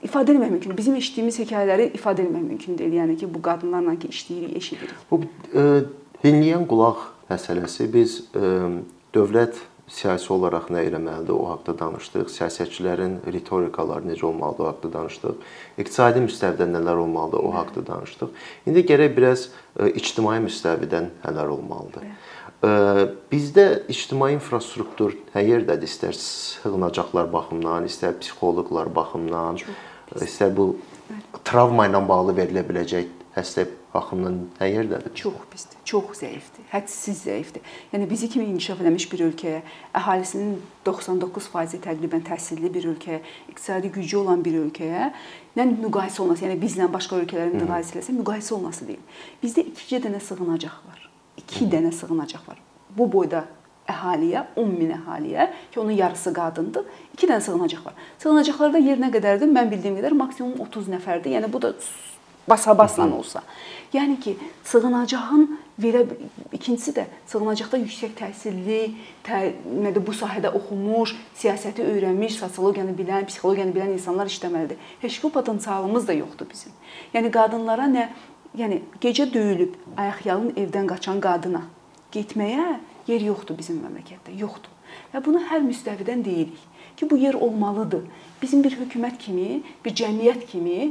ifadə 0.04 0.34
etmək 0.34 0.52
mümkün. 0.52 0.76
Bizim 0.76 0.96
eşitdiyimiz 1.00 1.40
hekayələri 1.40 1.90
ifadə 1.96 2.26
etmək 2.26 2.44
mümkün 2.50 2.78
deyil. 2.78 2.98
Yəni 3.00 3.16
ki, 3.20 3.30
bu 3.32 3.40
qadınlarla 3.42 3.96
ki 3.98 4.12
işləyirik, 4.12 4.56
eşidirik. 4.60 4.96
Bu 5.10 5.22
e, 5.56 5.84
dinləyən 6.24 6.68
qulaq 6.68 7.06
məsələsi 7.32 7.88
biz 7.92 8.18
e, 8.36 8.52
dövlət 9.16 9.64
siyasi 9.90 10.32
olaraq 10.32 10.70
nə 10.72 10.84
etməlidir, 10.88 11.34
o 11.34 11.48
haqqda 11.50 11.74
danışdıq. 11.78 12.30
Siyasətçilərin 12.32 13.18
ritorikaları 13.32 14.08
necə 14.08 14.24
olmalıdır, 14.30 14.64
o 14.64 14.68
haqqda 14.70 14.92
danışdıq. 14.94 15.42
İqtisadi 15.82 16.22
müstəvidə 16.24 16.68
nələr 16.70 17.02
olmalıdır, 17.04 17.44
o 17.44 17.52
haqqda 17.54 17.84
danışdıq. 17.86 18.46
İndi 18.66 18.84
gərək 18.88 19.16
biraz 19.16 19.48
e, 19.76 19.90
ictimai 19.90 20.38
müstəvidən 20.46 21.10
nələr 21.24 21.52
olmalıdır. 21.56 22.06
E, 22.64 22.70
bizdə 23.32 23.66
ictimai 23.92 24.32
infrastruktur 24.38 25.18
hər 25.34 25.48
yerdədir, 25.52 25.90
istər 25.90 26.16
sığınacaqlar 26.16 27.28
baxımından, 27.32 27.88
istər 27.90 28.16
psixoloqlar 28.22 28.92
baxımından, 28.94 29.60
istər 30.24 30.54
bu 30.56 30.74
travma 31.44 31.90
ilə 31.90 32.00
bağlı 32.08 32.36
verilə 32.40 32.64
biləcək 32.64 33.12
həstə 33.36 33.66
baxımından 33.94 34.40
hər 34.60 34.78
yerdədir. 34.78 35.12
Çox 35.18 35.40
pisdir, 35.50 35.78
çox 35.84 36.20
zəifdir, 36.22 36.53
hədsiz 36.74 37.22
zəifdir. 37.28 37.62
Yəni 37.92 38.08
bizi 38.10 38.28
kimi 38.28 38.48
inkişaf 38.50 38.82
etmiş 38.82 39.06
bir 39.12 39.24
ölkəyə, 39.28 39.62
əhalisinin 39.94 40.56
99% 40.87 41.82
təqribən 41.87 42.24
təhsilli 42.26 42.70
bir 42.74 42.88
ölkəyə, 42.94 43.20
iqtisadi 43.52 43.92
gücü 43.94 44.18
olan 44.22 44.42
bir 44.44 44.58
ölkəyə 44.64 45.10
nə 45.58 45.68
müqayisə 45.70 46.22
olması, 46.24 46.48
yəni 46.48 46.58
bizlə 46.62 46.90
başqa 46.92 47.20
ölkələrin 47.22 47.60
müqayisə 47.62 47.98
eləsə 47.98 48.16
müqayisə 48.18 48.54
olması 48.58 48.88
deyil. 48.88 49.02
Bizdə 49.42 49.66
2 49.70 50.00
dənə 50.06 50.22
sığınacaq 50.22 50.80
var. 50.88 51.04
2 51.44 51.68
dənə 51.70 51.92
sığınacaq 51.94 52.48
var. 52.48 52.58
Bu 52.96 53.06
boyda 53.10 53.44
əhaliyə, 53.90 54.46
10 54.56 54.74
min 54.74 54.94
əhaliyə 54.96 55.48
ki, 55.70 55.78
onun 55.80 55.94
yarısı 55.94 56.32
qadındır. 56.34 56.88
2 57.14 57.30
dənə 57.30 57.44
sığınacaq 57.44 57.84
var. 57.87 57.94
Sığınacaqlarda 58.22 58.82
yer 58.82 58.98
nə 59.02 59.12
qədərdir? 59.14 59.50
Mən 59.52 59.70
bildiyim 59.70 59.98
qədər 60.00 60.16
maksimum 60.18 60.58
30 60.66 60.90
nəfərdir. 60.96 61.37
Yəni 61.37 61.52
bu 61.52 61.60
da 61.62 61.74
basa-basla 62.48 63.07
olsa. 63.16 63.42
Yəni 63.94 64.18
ki, 64.20 64.37
sığınacağın 64.64 65.44
verə 65.80 66.02
ikincisi 66.52 66.92
də 66.96 67.04
sığınacaqda 67.30 67.78
yüksək 67.83 68.16
təhsilli, 68.18 68.80
tə, 69.26 69.40
nədir 69.85 70.02
bu 70.07 70.14
sahədə 70.14 70.50
oxumuş, 70.54 71.14
siyasəti 71.38 71.85
öyrənmiş, 71.87 72.40
sosiologiyanı 72.42 72.94
bilən, 72.98 73.26
psixologiyanı 73.30 73.74
bilən 73.76 73.94
insanlar 73.94 74.30
işləməlidir. 74.30 74.83
Heç 75.02 75.22
bir 75.24 75.30
potensialımız 75.30 76.09
da 76.09 76.18
yoxdur 76.18 76.50
bizim. 76.50 76.74
Yəni 77.14 77.30
qadınlara 77.35 77.87
nə, 77.90 78.09
yəni 78.59 78.83
gecə 79.02 79.28
döyülüb 79.35 79.78
ayaqyalın 79.96 80.54
evdən 80.64 80.90
qaçan 80.90 81.22
qadına 81.22 81.64
getməyə 82.14 82.78
yer 83.07 83.26
yoxdur 83.30 83.59
bizim 83.59 83.83
məmləkətdə, 83.85 84.35
yoxdur. 84.38 84.70
Və 85.14 85.22
bunu 85.24 85.42
hər 85.50 85.62
müstəvidən 85.62 86.22
deyirik 86.26 86.59
ki, 86.96 87.11
bu 87.11 87.16
yer 87.16 87.35
olmalıdır. 87.35 88.04
Bizim 88.42 88.64
bir 88.64 88.74
hökumət 88.76 89.16
kimi, 89.18 89.62
bir 89.85 89.94
cəmiyyət 89.96 90.46
kimi, 90.50 90.90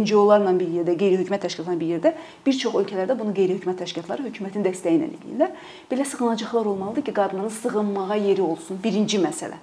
NGO-larla 0.00 0.52
bir 0.58 0.68
yerdə, 0.74 0.96
qeyri-hökumət 1.00 1.46
təşkilatlarla 1.46 1.80
bir 1.80 1.92
yerdə, 1.94 2.12
bir 2.46 2.58
çox 2.58 2.74
ölkələrdə 2.82 3.16
bunu 3.18 3.32
qeyri-hökumət 3.36 3.80
təşkilatları 3.80 4.26
hökumətin 4.26 4.66
dəstəyi 4.66 4.98
ilə 4.98 5.08
edirlər. 5.08 5.54
Belə 5.90 6.04
sığınacaqlar 6.04 6.68
olmalıdır 6.72 7.06
ki, 7.06 7.14
qadınların 7.16 7.54
sığınmağa 7.62 8.18
yeri 8.20 8.42
olsun. 8.42 8.80
Birinci 8.84 9.22
məsələ. 9.22 9.56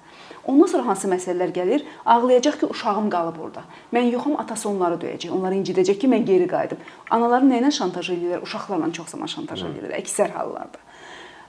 Ondan 0.44 0.72
sonra 0.72 0.86
hansı 0.86 1.08
məsələlər 1.08 1.52
gəlir? 1.54 1.84
Ağlayacaq 2.04 2.58
ki, 2.60 2.66
uşağım 2.74 3.10
qalıb 3.12 3.38
orada. 3.40 3.62
Mən 3.94 4.10
yoxam, 4.10 4.34
atası 4.40 4.68
onları 4.68 4.98
döyəcək. 5.04 5.30
Onları 5.32 5.60
incidəcək 5.62 6.00
ki, 6.02 6.10
mən 6.10 6.26
geri 6.28 6.48
qayıdım. 6.50 6.82
Anaları 7.14 7.48
nə 7.52 7.62
ilə 7.62 7.70
şantaj 7.72 8.10
edirlər? 8.16 8.42
Uşaqlarla 8.44 8.90
çox 8.92 9.14
zaman 9.14 9.30
şantaj 9.36 9.68
edirlər, 9.70 9.94
əksər 10.02 10.34
hallarda 10.36 10.82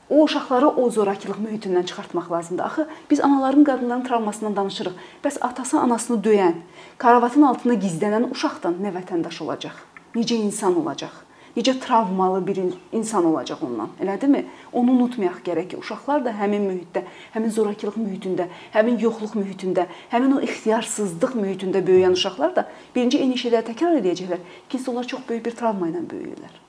o 0.09 0.23
uşaqları 0.23 0.67
o 0.67 0.89
zorakılıq 0.89 1.39
mühitindən 1.45 1.85
çıxartmaq 1.85 2.31
lazımdır. 2.31 2.63
Axı 2.63 2.87
biz 3.09 3.19
anaların, 3.19 3.63
qadınların 3.63 4.03
travmasından 4.03 4.55
danışırıq. 4.55 4.93
Bəs 5.23 5.39
atası 5.41 5.79
anasını 5.79 6.21
döyən, 6.21 6.53
karavatın 6.97 7.41
altında 7.41 7.73
gizlənən 7.73 8.31
uşaqdan 8.31 8.77
nə 8.81 8.93
vətəndaş 8.97 9.43
olacaq? 9.43 9.77
Necə 10.15 10.35
insan 10.35 10.77
olacaq? 10.81 11.25
Necə 11.57 11.79
travmalı 11.79 12.47
bir 12.47 12.59
insan 12.91 13.25
olacaq 13.25 13.63
ondan? 13.63 13.89
Elədirmi? 14.03 14.43
Onu 14.73 14.91
unutmayaq 14.91 15.39
gərək 15.45 15.69
ki, 15.71 15.77
uşaqlar 15.79 16.25
da 16.25 16.33
həmin 16.35 16.67
mühitdə, 16.67 17.05
həmin 17.33 17.53
zorakılıq 17.55 17.95
mühitində, 17.95 18.49
həmin 18.73 18.99
yoxluq 18.99 19.37
mühitində, 19.39 19.87
həmin 20.11 20.35
o 20.35 20.41
ixtiyarsızlıq 20.43 21.37
mühitində 21.39 21.79
böyüyən 21.87 22.19
uşaqlar 22.19 22.55
da 22.57 22.67
birinci 22.95 23.23
eyni 23.23 23.39
şeyləri 23.39 23.69
təkrar 23.71 23.95
edəcəklər. 24.01 24.43
İkincisi 24.67 24.91
onlar 24.91 25.07
çox 25.07 25.23
böyük 25.29 25.45
bir 25.45 25.55
travma 25.55 25.87
ilə 25.87 26.03
böyüyürlər. 26.11 26.59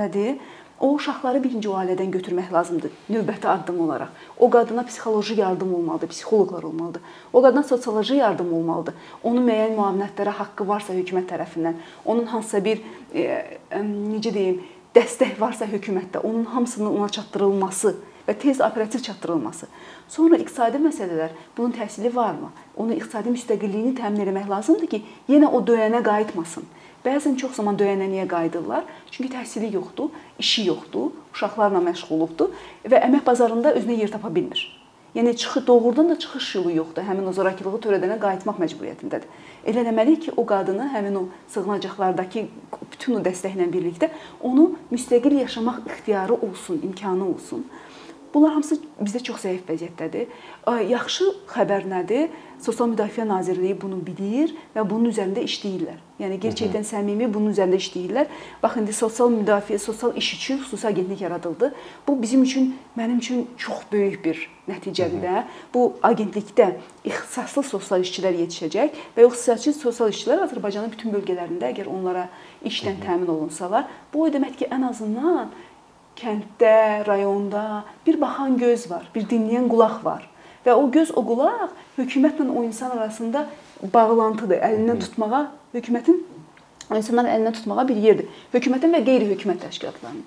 Nədir? 0.00 0.40
O 0.80 0.94
uşaqları 0.96 1.42
birinci 1.44 1.68
o 1.68 1.74
ailədən 1.76 2.08
götürmək 2.14 2.52
lazımdır, 2.52 2.92
növbəti 3.12 3.48
addım 3.52 3.80
olaraq. 3.84 4.14
O 4.38 4.48
qadına 4.50 4.82
psixoloji 4.88 5.34
yardım 5.40 5.74
olmalıdır, 5.74 6.08
psixoloqlar 6.08 6.62
olmalıdır. 6.62 7.02
O 7.32 7.42
qadına 7.42 7.62
sosioloji 7.62 8.14
yardım 8.14 8.52
olmalıdır. 8.54 8.94
Onun 9.22 9.44
müəyyən 9.44 9.76
müavinətlərə 9.76 10.32
haqqı 10.40 10.68
varsa 10.68 10.96
hökumət 10.96 11.28
tərəfindən, 11.34 11.76
onun 12.04 12.24
hansısa 12.32 12.64
bir 12.64 12.80
e, 13.12 13.20
e, 13.20 13.82
necə 13.84 14.32
deyim, 14.34 14.62
dəstək 14.96 15.36
varsa 15.40 15.68
hökumətdə, 15.68 16.24
onun 16.24 16.44
hamısının 16.44 16.96
ona 16.96 17.08
çatdırılması 17.08 17.94
və 18.28 18.38
tez 18.40 18.60
operativ 18.60 19.04
çatdırılması. 19.04 19.68
Sonra 20.08 20.40
iqtisadi 20.40 20.80
məsələlər, 20.80 21.36
bunun 21.56 21.76
təsiri 21.76 22.14
varmı? 22.14 22.48
Onun 22.76 22.96
iqtisadi 22.96 23.36
müstəqilliyini 23.36 23.98
təmin 24.00 24.24
etmək 24.24 24.48
lazımdır 24.48 24.94
ki, 24.96 25.04
yenə 25.28 25.52
o 25.52 25.60
döyənə 25.60 26.00
qayıtmasın. 26.08 26.64
Bəzən 27.00 27.38
çox 27.40 27.54
zaman 27.56 27.78
döyənəniyə 27.80 28.26
qayıdırlar. 28.28 28.84
Çünki 29.10 29.30
təhsili 29.32 29.70
yoxdur, 29.72 30.10
işi 30.38 30.66
yoxdur, 30.68 31.14
uşaqlarla 31.32 31.80
məşğulubdur 31.86 32.52
və 32.92 33.00
əmək 33.06 33.24
bazarında 33.24 33.72
özünə 33.78 33.96
yer 34.02 34.12
tapa 34.12 34.28
bilmir. 34.34 34.66
Yəni 35.14 35.36
çıxı 35.36 35.66
doğrudan 35.66 36.08
da 36.08 36.18
çıxış 36.18 36.54
yolu 36.54 36.72
yoxdur. 36.76 37.02
Həmin 37.02 37.26
o 37.26 37.32
zorakılığı 37.32 37.80
törədənə 37.86 38.18
qayıtmaq 38.20 38.60
məcburiyyətindədir. 38.62 39.32
Elə 39.66 39.82
eləməliyik 39.82 40.26
ki, 40.26 40.34
o 40.36 40.44
qadını 40.46 40.90
həmin 40.92 41.16
o 41.18 41.24
sığınacaqlardakı 41.50 42.44
bütün 42.92 43.16
o 43.18 43.22
dəstəklə 43.24 43.66
birlikdə 43.72 44.10
onu 44.40 44.68
müstəqil 44.92 45.40
yaşamaq 45.40 45.80
ixtiyarı 45.88 46.36
olsun, 46.36 46.78
imkanı 46.84 47.26
olsun. 47.28 47.64
Bunlar 48.34 48.52
hamısı 48.52 48.78
bizdə 49.00 49.22
çox 49.26 49.44
zəif 49.44 49.66
vəziyyətdədir. 49.68 50.30
Yaxşı 50.90 51.26
xəbər 51.50 51.88
nədir? 51.90 52.30
Sosial 52.60 52.90
Müdafiə 52.92 53.24
Nazirliyi 53.28 53.74
bunu 53.80 53.98
bilir 54.04 54.52
və 54.74 54.84
bunun 54.84 55.08
üzərində 55.08 55.40
işləyirlər. 55.46 55.96
Yəni 56.20 56.36
gerçəkdən 56.42 56.84
səmimi 56.84 57.30
bunun 57.32 57.54
üzərində 57.54 57.78
işləyirlər. 57.80 58.28
Bax 58.60 58.76
indi 58.76 58.92
sosial 58.92 59.30
müdafiə, 59.32 59.78
sosial 59.80 60.12
iş 60.20 60.34
üçün 60.34 60.58
xüsusi 60.60 60.86
agentlik 60.86 61.20
yaradıldı. 61.20 61.72
Bu 62.08 62.22
bizim 62.22 62.42
üçün, 62.42 62.74
mənim 62.98 63.18
üçün 63.18 63.46
çox 63.56 63.86
böyük 63.92 64.24
bir 64.24 64.42
nəticədir 64.68 65.24
də. 65.24 65.44
Bu 65.74 65.86
agentlikdə 66.02 66.74
ixtisaslı 67.04 67.64
sosial 67.70 68.04
işçilər 68.04 68.36
yetişəcək 68.42 69.00
və 69.16 69.24
o 69.24 69.32
ixtisasçı 69.32 69.72
sosial 69.78 70.12
işçilər 70.12 70.44
Azərbaycanın 70.44 70.92
bütün 70.92 71.16
bölgələrində 71.16 71.72
əgər 71.72 71.88
onlara 71.88 72.28
işlə 72.60 72.98
təmin 73.00 73.32
olunsalar, 73.32 73.88
bu 74.12 74.26
o 74.26 74.28
deməkdir 74.28 74.66
ki, 74.66 74.70
ən 74.76 74.84
azından 74.90 75.48
kənddə, 76.16 77.06
rayonda 77.06 77.84
bir 78.06 78.20
baxan 78.20 78.58
göz 78.58 78.90
var, 78.90 79.06
bir 79.14 79.28
dinləyən 79.30 79.68
qulaq 79.70 80.02
var. 80.04 80.26
Və 80.66 80.74
o 80.76 80.90
göz, 80.92 81.12
o 81.16 81.24
qulaq 81.24 81.70
hökumətlə 81.98 82.48
o 82.50 82.64
insan 82.64 82.96
arasında 82.96 83.46
bağlantıdır. 83.94 84.60
Əlindən 84.66 85.00
tutmağa, 85.06 85.46
hökumətin 85.74 86.20
o 86.90 86.98
insanları 86.98 87.30
əlindən 87.36 87.56
tutmağa 87.60 87.86
bir 87.88 88.02
yerdir. 88.02 88.28
Hökumətin 88.54 88.94
və 88.96 89.04
qeyri-hökumət 89.06 89.64
təşkilatlarının. 89.66 90.26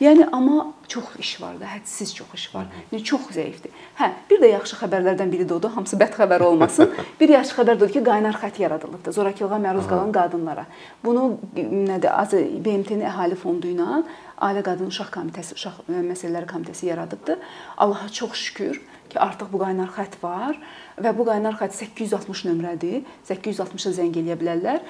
Yəni 0.00 0.26
amma 0.32 0.74
çox 0.88 1.04
iş 1.18 1.30
var 1.40 1.54
da, 1.60 1.64
hədsiz 1.64 2.10
çox 2.14 2.34
iş 2.34 2.50
var. 2.54 2.66
Yəni 2.90 3.00
çox 3.08 3.30
zəifdir. 3.32 3.72
Hə, 3.96 4.10
bir 4.28 4.42
də 4.42 4.50
yaxşı 4.50 4.76
xəbərlərdən 4.82 5.30
biri 5.32 5.46
də 5.48 5.56
odur, 5.56 5.72
hamısı 5.72 5.96
bəd 5.96 6.18
xəbər 6.18 6.44
olmasın. 6.44 6.92
bir 7.20 7.32
yaxşı 7.32 7.56
xəbər 7.56 7.78
də 7.78 7.80
odur 7.80 7.94
ki, 7.94 8.02
qaynar 8.04 8.36
xətt 8.42 8.60
yaradılıbdı 8.60 9.14
zorakılığa 9.16 9.60
məruz 9.62 9.88
qalan 9.88 10.12
qadınlara. 10.12 10.66
Bunu 11.04 11.24
nədir? 11.56 12.10
Az 12.12 12.36
BMT-nin 12.36 13.06
əhali 13.08 13.40
fondu 13.40 13.72
ilə 13.72 14.02
Ailə 14.36 14.62
Qadın 14.66 14.90
Uşaq 14.92 15.08
Komitəsi, 15.14 15.56
Uşaq 15.56 15.86
Məsələləri 15.88 16.48
Komitəsi 16.50 16.90
yaradıbdı. 16.90 17.38
Allaha 17.76 18.08
çox 18.08 18.34
şükür 18.36 18.80
ki, 19.08 19.16
artıq 19.20 19.48
bu 19.52 19.62
qaynar 19.62 19.88
xətt 19.96 20.18
var 20.22 20.58
və 20.96 21.12
bu 21.16 21.26
qaynar 21.28 21.56
xətt 21.60 21.74
860 21.76 22.44
nömrədir. 22.48 23.02
860-a 23.28 23.92
zəng 23.98 24.14
eləyə 24.16 24.36
bilərlər 24.40 24.80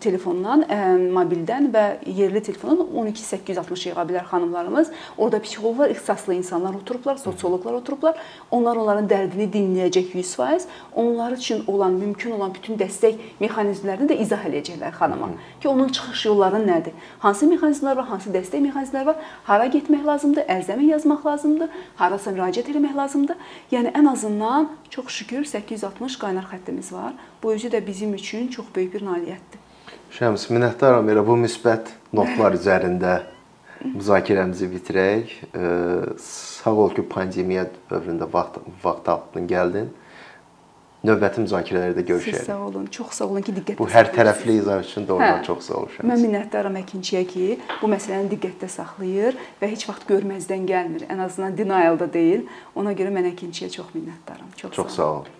telefondan, 0.00 0.64
mobildən 1.14 1.70
və 1.74 1.84
yerli 2.06 2.42
telefondan 2.46 2.86
12860 2.94 3.86
yığa 3.90 4.04
bilər 4.06 4.28
xanımlarımız. 4.30 4.90
Orda 5.18 5.40
psixoloqlar, 5.42 5.90
ixtisaslı 5.90 6.34
insanlar 6.34 6.74
oturublar, 6.74 7.16
sosioloqlar 7.16 7.78
oturublar. 7.80 8.20
Onlar 8.50 8.76
onların 8.76 9.08
dərdini 9.10 9.48
dinləyəcək 9.52 10.14
100%. 10.14 10.68
Onlar 10.94 11.32
üçün 11.32 11.64
olan 11.66 11.92
mümkün 11.92 12.36
olan 12.38 12.54
bütün 12.54 12.78
dəstək 12.78 13.18
mexanizmlərini 13.40 14.10
də 14.10 14.18
izah 14.22 14.46
edəcəklər 14.46 14.94
xanıma. 14.98 15.32
Ki 15.60 15.68
onun 15.68 15.88
çıxış 15.88 16.26
yolları 16.26 16.62
nədir? 16.64 16.94
Hansı 17.18 17.46
mexanizmlər 17.50 17.96
var, 17.96 18.06
hansı 18.14 18.30
dəstək 18.30 18.62
mexanizmləri 18.68 19.06
var? 19.06 19.16
Hara 19.44 19.66
getmək 19.66 20.06
lazımdır? 20.06 20.46
Ərizəmi 20.46 20.90
yazmaq 20.94 21.26
lazımdır? 21.26 21.68
Harasa 21.96 22.30
müraciət 22.30 22.70
etmək 22.72 22.96
lazımdır? 22.96 23.36
Yəni 23.72 23.94
ən 23.96 24.10
azından 24.12 24.70
çox 24.90 24.99
şükür 25.08 25.44
860 25.44 26.18
qaynar 26.20 26.44
xəttimiz 26.52 26.92
var. 26.92 27.14
Bu 27.42 27.52
özü 27.52 27.68
də 27.72 27.86
bizim 27.86 28.14
üçün 28.14 28.48
çox 28.48 28.66
böyük 28.76 28.94
bir 28.94 29.06
nailiyyətdir. 29.06 29.62
Şəms, 30.12 30.44
minnətdaram 30.52 31.08
elə 31.08 31.22
bu 31.26 31.38
müsbət 31.40 31.94
notlar 32.12 32.52
üzərində 32.58 33.22
müzakirəmizi 33.80 34.68
bitirək. 34.68 35.32
Sağ 36.20 36.74
ol 36.74 36.92
ki, 36.94 37.06
pandemiya 37.08 37.68
dövründə 37.90 38.28
vaxt 38.32 38.60
vaxt 38.82 39.04
tapdın, 39.06 39.46
gəldin. 39.48 39.88
Növbəti 41.00 41.40
müzakirələrdə 41.46 42.02
görüşərik. 42.04 42.42
Siz 42.42 42.46
sağ 42.50 42.58
olun. 42.66 42.86
Çox 42.92 43.14
sağ 43.16 43.28
olun 43.30 43.44
ki, 43.46 43.54
diqqətdə 43.56 43.78
Bu 43.78 43.88
hər 43.88 44.10
tərəfli 44.12 44.58
izah 44.60 44.82
üçün 44.84 45.06
doğrudan 45.08 45.40
hə, 45.40 45.46
çox 45.46 45.70
sağ 45.70 45.78
ol 45.78 45.88
Şəms. 45.94 46.04
Mən 46.10 46.22
minnətdaram 46.26 46.76
əkinçiyə 46.82 47.24
ki, 47.30 47.46
bu 47.80 47.88
məsələni 47.88 48.28
diqqətdə 48.34 48.68
saxlayır 48.76 49.40
və 49.62 49.72
heç 49.72 49.88
vaxt 49.88 50.04
görməzdən 50.12 50.68
gəlmir. 50.68 51.08
Ən 51.08 51.24
azından 51.24 51.56
denialda 51.56 52.12
deyil. 52.12 52.44
Ona 52.76 52.92
görə 52.92 53.16
mən 53.16 53.32
əkinçiyə 53.32 53.72
çox 53.80 53.94
minnətdaram. 53.96 54.52
Çox, 54.60 54.76
çox 54.76 54.96
sağ 55.00 55.08
ol. 55.08 55.22
Sağ 55.24 55.30
ol. 55.32 55.39